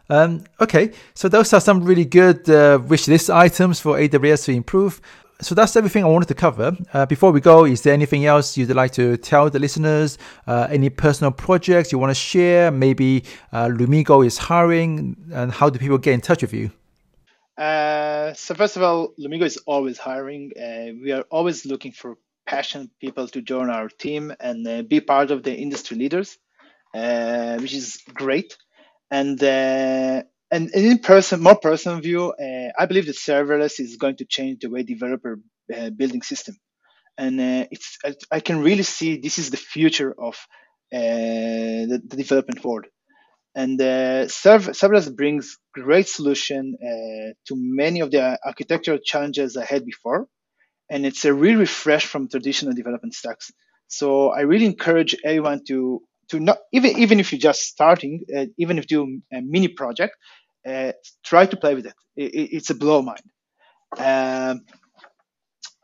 Um, 0.09 0.45
okay, 0.61 0.93
so 1.13 1.27
those 1.27 1.51
are 1.51 1.59
some 1.59 1.83
really 1.83 2.05
good 2.05 2.49
uh, 2.49 2.79
wish 2.87 3.09
list 3.09 3.29
items 3.29 3.81
for 3.81 3.97
AWS 3.97 4.45
to 4.45 4.53
improve 4.53 5.01
so 5.41 5.53
that's 5.53 5.75
everything 5.75 6.03
I 6.03 6.07
wanted 6.07 6.27
to 6.29 6.33
cover. 6.33 6.75
Uh, 6.93 7.05
before 7.05 7.31
we 7.31 7.41
go, 7.41 7.65
is 7.65 7.81
there 7.83 7.93
anything 7.93 8.25
else 8.25 8.57
you'd 8.57 8.73
like 8.73 8.91
to 8.93 9.17
tell 9.17 9.49
the 9.49 9.59
listeners? 9.59 10.17
Uh, 10.47 10.67
any 10.69 10.89
personal 10.89 11.31
projects 11.31 11.91
you 11.91 11.99
want 11.99 12.09
to 12.09 12.15
share? 12.15 12.71
Maybe 12.71 13.23
uh, 13.51 13.67
Lumigo 13.67 14.25
is 14.25 14.37
hiring, 14.37 15.15
and 15.31 15.51
how 15.51 15.69
do 15.69 15.77
people 15.77 15.97
get 15.97 16.13
in 16.13 16.21
touch 16.21 16.41
with 16.41 16.53
you? 16.53 16.71
Uh, 17.57 18.33
so 18.33 18.55
first 18.55 18.77
of 18.77 18.83
all, 18.83 19.13
Lumigo 19.19 19.43
is 19.43 19.57
always 19.65 19.97
hiring. 19.97 20.51
Uh, 20.57 20.93
we 21.01 21.11
are 21.11 21.25
always 21.29 21.65
looking 21.65 21.91
for 21.91 22.17
passionate 22.45 22.89
people 22.99 23.27
to 23.27 23.41
join 23.41 23.69
our 23.69 23.89
team 23.89 24.33
and 24.39 24.67
uh, 24.67 24.81
be 24.81 25.01
part 25.01 25.31
of 25.31 25.43
the 25.43 25.55
industry 25.55 25.97
leaders, 25.97 26.37
which 26.93 27.73
is 27.73 28.01
great. 28.13 28.57
And 29.11 29.39
and 30.51 30.69
in 30.73 30.99
person, 30.99 31.41
more 31.41 31.57
personal 31.57 31.99
view, 31.99 32.31
uh, 32.31 32.71
I 32.77 32.85
believe 32.85 33.07
that 33.07 33.17
serverless 33.17 33.79
is 33.79 33.97
going 33.97 34.17
to 34.17 34.25
change 34.25 34.59
the 34.61 34.69
way 34.69 34.83
developer 34.83 35.39
uh, 35.75 35.89
building 35.89 36.21
system, 36.21 36.55
and 37.17 37.39
uh, 37.39 37.65
it's 37.71 37.97
I, 38.31 38.39
can 38.39 38.61
really 38.61 38.83
see 38.83 39.17
this 39.17 39.39
is 39.39 39.49
the 39.49 39.57
future 39.57 40.15
of 40.17 40.35
uh, 40.93 40.97
the, 41.91 42.01
the, 42.05 42.17
development 42.17 42.63
world. 42.63 42.85
And 43.55 43.81
uh, 43.81 44.27
serv- 44.29 44.69
serverless 44.69 45.13
brings 45.13 45.57
great 45.73 46.07
solution 46.07 46.77
uh, 46.81 47.33
to 47.47 47.55
many 47.55 47.99
of 48.01 48.11
the 48.11 48.39
architectural 48.45 48.99
challenges 49.03 49.57
I 49.57 49.65
had 49.65 49.83
before, 49.83 50.27
and 50.89 51.05
it's 51.05 51.25
a 51.25 51.33
real 51.33 51.57
refresh 51.57 52.05
from 52.05 52.29
traditional 52.29 52.73
development 52.73 53.15
stacks. 53.15 53.51
So 53.87 54.29
I 54.29 54.41
really 54.41 54.65
encourage 54.65 55.15
everyone 55.25 55.63
to 55.67 56.01
to 56.29 56.39
not 56.39 56.57
even 56.73 56.97
even 56.99 57.19
if 57.19 57.31
you're 57.31 57.39
just 57.39 57.61
starting, 57.61 58.21
uh, 58.35 58.45
even 58.57 58.77
if 58.77 58.85
you 58.91 59.05
do 59.05 59.21
a 59.37 59.41
mini 59.41 59.67
project, 59.69 60.15
uh, 60.67 60.91
try 61.25 61.45
to 61.45 61.57
play 61.57 61.75
with 61.75 61.87
it. 61.87 61.93
it, 62.15 62.33
it 62.33 62.49
it's 62.57 62.69
a 62.69 62.75
blow 62.75 63.01
mind, 63.01 63.23
um, 63.97 64.61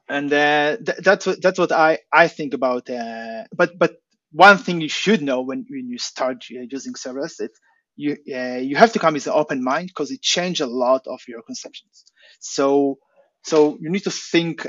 and 0.09 0.31
uh, 0.33 0.77
th- 0.77 0.99
that's 1.03 1.25
what 1.25 1.41
that's 1.41 1.59
what 1.59 1.71
I 1.71 1.99
I 2.11 2.27
think 2.27 2.53
about. 2.53 2.89
Uh, 2.89 3.43
but 3.55 3.77
but 3.79 3.95
one 4.31 4.57
thing 4.57 4.81
you 4.81 4.89
should 4.89 5.21
know 5.21 5.41
when 5.41 5.65
when 5.69 5.89
you 5.89 5.97
start 5.97 6.45
uh, 6.51 6.61
using 6.69 6.93
serverless 6.93 7.41
is 7.41 7.51
you 7.95 8.17
uh, 8.35 8.57
you 8.57 8.75
have 8.75 8.93
to 8.93 8.99
come 8.99 9.13
with 9.13 9.27
an 9.27 9.33
open 9.33 9.63
mind 9.63 9.87
because 9.87 10.11
it 10.11 10.21
changes 10.21 10.61
a 10.61 10.67
lot 10.67 11.07
of 11.07 11.21
your 11.27 11.41
conceptions. 11.43 12.05
So 12.39 12.97
so 13.43 13.77
you 13.81 13.89
need 13.89 14.03
to 14.05 14.11
think 14.11 14.67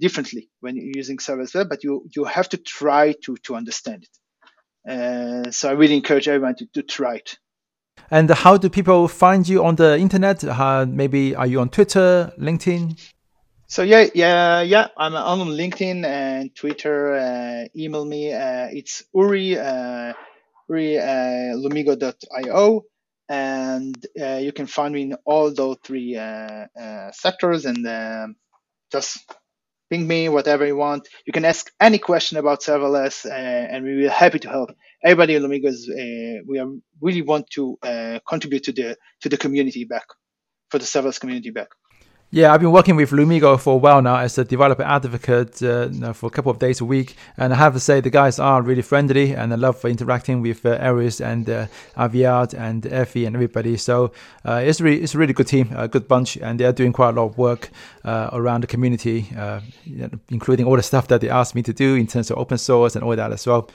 differently 0.00 0.50
when 0.60 0.76
you're 0.76 0.92
using 0.96 1.18
serverless, 1.18 1.68
but 1.68 1.84
you 1.84 2.06
you 2.14 2.24
have 2.24 2.48
to 2.50 2.56
try 2.56 3.14
to 3.24 3.36
to 3.44 3.54
understand 3.56 4.04
it. 4.04 4.23
Uh, 4.88 5.50
so 5.50 5.68
I 5.68 5.72
really 5.72 5.96
encourage 5.96 6.28
everyone 6.28 6.56
to, 6.56 6.66
to 6.74 6.82
try 6.82 7.16
it. 7.16 7.38
And 8.10 8.28
how 8.30 8.56
do 8.56 8.68
people 8.68 9.08
find 9.08 9.48
you 9.48 9.64
on 9.64 9.76
the 9.76 9.98
internet? 9.98 10.44
Uh, 10.44 10.86
maybe 10.88 11.34
are 11.34 11.46
you 11.46 11.60
on 11.60 11.70
Twitter, 11.70 12.32
LinkedIn? 12.38 12.98
So 13.66 13.82
yeah, 13.82 14.06
yeah, 14.14 14.60
yeah. 14.60 14.88
I'm 14.96 15.14
on 15.14 15.48
LinkedIn 15.48 16.04
and 16.04 16.54
Twitter. 16.54 17.14
Uh, 17.14 17.64
email 17.76 18.04
me. 18.04 18.32
Uh, 18.32 18.68
it's 18.70 19.02
Uri 19.14 19.58
uh, 19.58 20.12
Uri 20.68 20.98
uh, 20.98 21.56
Lumigo.io, 21.56 22.84
and 23.28 24.06
uh, 24.20 24.36
you 24.36 24.52
can 24.52 24.66
find 24.66 24.94
me 24.94 25.02
in 25.02 25.14
all 25.24 25.52
those 25.52 25.78
three 25.82 26.16
uh, 26.16 26.66
uh, 26.78 27.10
sectors. 27.12 27.64
And 27.64 27.86
um, 27.86 28.36
just 28.92 29.24
ping 29.90 30.06
me 30.06 30.28
whatever 30.28 30.66
you 30.66 30.76
want. 30.76 31.08
You 31.26 31.32
can 31.32 31.44
ask 31.44 31.70
any 31.80 31.98
question 31.98 32.38
about 32.38 32.60
serverless, 32.62 33.26
uh, 33.26 33.30
and 33.34 33.84
we 33.84 33.96
will 34.02 34.10
happy 34.10 34.40
to 34.40 34.48
help. 34.48 34.70
Everybody 35.04 35.36
in 35.36 35.42
Lumigo 35.42 35.66
is, 35.66 35.88
uh, 35.90 36.42
we 36.46 36.58
are, 36.60 36.68
really 37.00 37.22
want 37.22 37.48
to 37.52 37.78
uh, 37.82 38.20
contribute 38.28 38.64
to 38.64 38.72
the 38.72 38.96
to 39.22 39.28
the 39.28 39.38
community 39.38 39.84
back 39.84 40.06
for 40.70 40.78
the 40.78 40.86
serverless 40.86 41.20
community 41.20 41.50
back. 41.50 41.68
Yeah, 42.30 42.52
I've 42.52 42.60
been 42.60 42.72
working 42.72 42.96
with 42.96 43.10
Lumigo 43.10 43.60
for 43.60 43.74
a 43.74 43.76
while 43.76 44.02
now 44.02 44.16
as 44.16 44.36
a 44.38 44.44
developer 44.44 44.82
advocate 44.82 45.62
uh, 45.62 46.12
for 46.12 46.26
a 46.26 46.30
couple 46.30 46.50
of 46.50 46.58
days 46.58 46.80
a 46.80 46.84
week, 46.84 47.14
and 47.36 47.52
I 47.52 47.56
have 47.56 47.74
to 47.74 47.80
say 47.80 48.00
the 48.00 48.10
guys 48.10 48.40
are 48.40 48.60
really 48.60 48.82
friendly, 48.82 49.36
and 49.36 49.52
I 49.52 49.56
love 49.56 49.84
interacting 49.84 50.42
with 50.42 50.66
uh, 50.66 50.76
Erez 50.78 51.24
and 51.24 51.48
uh, 51.48 51.66
Aviad 51.96 52.52
and 52.52 52.82
Efi 52.82 53.28
and 53.28 53.36
everybody. 53.36 53.76
So 53.76 54.10
uh, 54.44 54.60
it's 54.64 54.80
really 54.80 55.00
it's 55.00 55.14
a 55.14 55.18
really 55.18 55.32
good 55.32 55.46
team, 55.46 55.72
a 55.76 55.86
good 55.86 56.08
bunch, 56.08 56.36
and 56.36 56.58
they 56.58 56.64
are 56.64 56.72
doing 56.72 56.92
quite 56.92 57.10
a 57.10 57.12
lot 57.12 57.26
of 57.26 57.38
work 57.38 57.70
uh, 58.04 58.30
around 58.32 58.62
the 58.62 58.66
community, 58.66 59.28
uh, 59.38 59.60
including 60.28 60.66
all 60.66 60.76
the 60.76 60.82
stuff 60.82 61.06
that 61.08 61.20
they 61.20 61.28
asked 61.28 61.54
me 61.54 61.62
to 61.62 61.72
do 61.72 61.94
in 61.94 62.08
terms 62.08 62.32
of 62.32 62.38
open 62.38 62.58
source 62.58 62.96
and 62.96 63.04
all 63.04 63.14
that 63.14 63.30
as 63.30 63.46
well. 63.46 63.70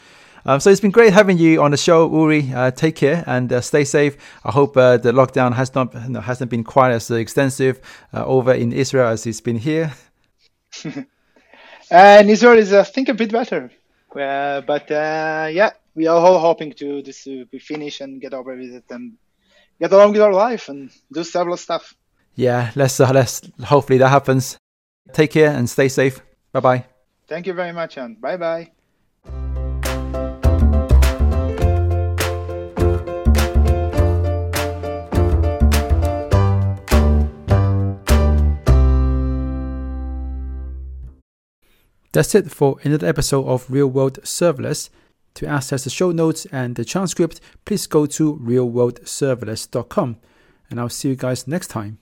Um, 0.46 0.60
so 0.60 0.70
it's 0.70 0.82
been 0.82 0.92
great 0.92 1.14
having 1.14 1.38
you 1.38 1.62
on 1.62 1.72
the 1.72 1.78
show, 1.78 2.10
Uri. 2.12 2.52
Uh, 2.54 2.72
take 2.72 2.96
care 2.96 3.24
and 3.28 3.52
uh, 3.52 3.62
stay 3.62 3.84
safe. 3.84 4.18
I 4.44 4.52
hope 4.52 4.78
uh, 4.78 4.98
the 4.98 5.12
lockdown 5.12 5.54
has 5.54 5.74
not 5.76 5.94
hasn't 5.94 6.50
been 6.50 6.64
quite 6.64 6.92
as 6.92 7.10
extensive 7.12 7.80
uh, 8.14 8.26
over 8.26 8.54
in 8.54 8.72
Israel 8.72 9.08
as 9.08 9.26
it's 9.26 9.42
been 9.42 9.58
here. 9.58 9.92
and 11.92 12.30
Israel 12.30 12.58
is, 12.58 12.74
I 12.74 12.84
think, 12.84 13.10
a 13.10 13.14
bit 13.14 13.32
better. 13.32 13.72
Uh, 14.16 14.62
but 14.62 14.90
uh, 14.92 15.50
yeah, 15.52 15.72
we 15.96 16.08
are 16.08 16.18
all 16.18 16.40
hoping 16.40 16.74
to 16.74 17.02
this 17.02 17.24
to 17.24 17.46
be 17.46 17.60
finished 17.60 18.02
and 18.02 18.22
get 18.22 18.34
over 18.34 18.56
with 18.56 18.74
it 18.74 18.86
and 18.90 19.14
get 19.80 19.92
along 19.92 20.14
with 20.14 20.22
our 20.22 20.34
life 20.34 20.70
and 20.70 20.90
do 21.12 21.24
several 21.24 21.58
stuff. 21.58 21.96
Yeah, 22.36 22.72
let's 22.76 23.00
let's 23.00 23.42
hopefully 23.64 24.00
that 24.00 24.10
happens. 24.10 24.58
Take 25.14 25.32
care 25.32 25.52
and 25.52 25.70
stay 25.70 25.90
safe. 25.90 26.22
Bye 26.54 26.60
bye. 26.60 26.86
Thank 27.28 27.48
you 27.48 27.54
very 27.54 27.74
much, 27.74 27.98
and 27.98 28.20
bye 28.20 28.38
bye. 28.38 28.72
That's 42.12 42.34
it 42.34 42.52
for 42.52 42.78
another 42.84 43.08
episode 43.08 43.46
of 43.46 43.70
Real 43.70 43.88
World 43.88 44.20
Serverless. 44.24 44.90
To 45.36 45.46
access 45.46 45.84
the 45.84 45.92
show 45.92 46.12
notes 46.12 46.48
and 46.52 46.76
the 46.76 46.84
transcript, 46.84 47.40
please 47.66 47.86
go 47.86 48.08
to 48.08 48.38
realworldserverless.com. 48.38 50.18
And 50.72 50.80
I'll 50.80 50.90
see 50.90 51.10
you 51.10 51.16
guys 51.16 51.48
next 51.48 51.68
time. 51.68 52.00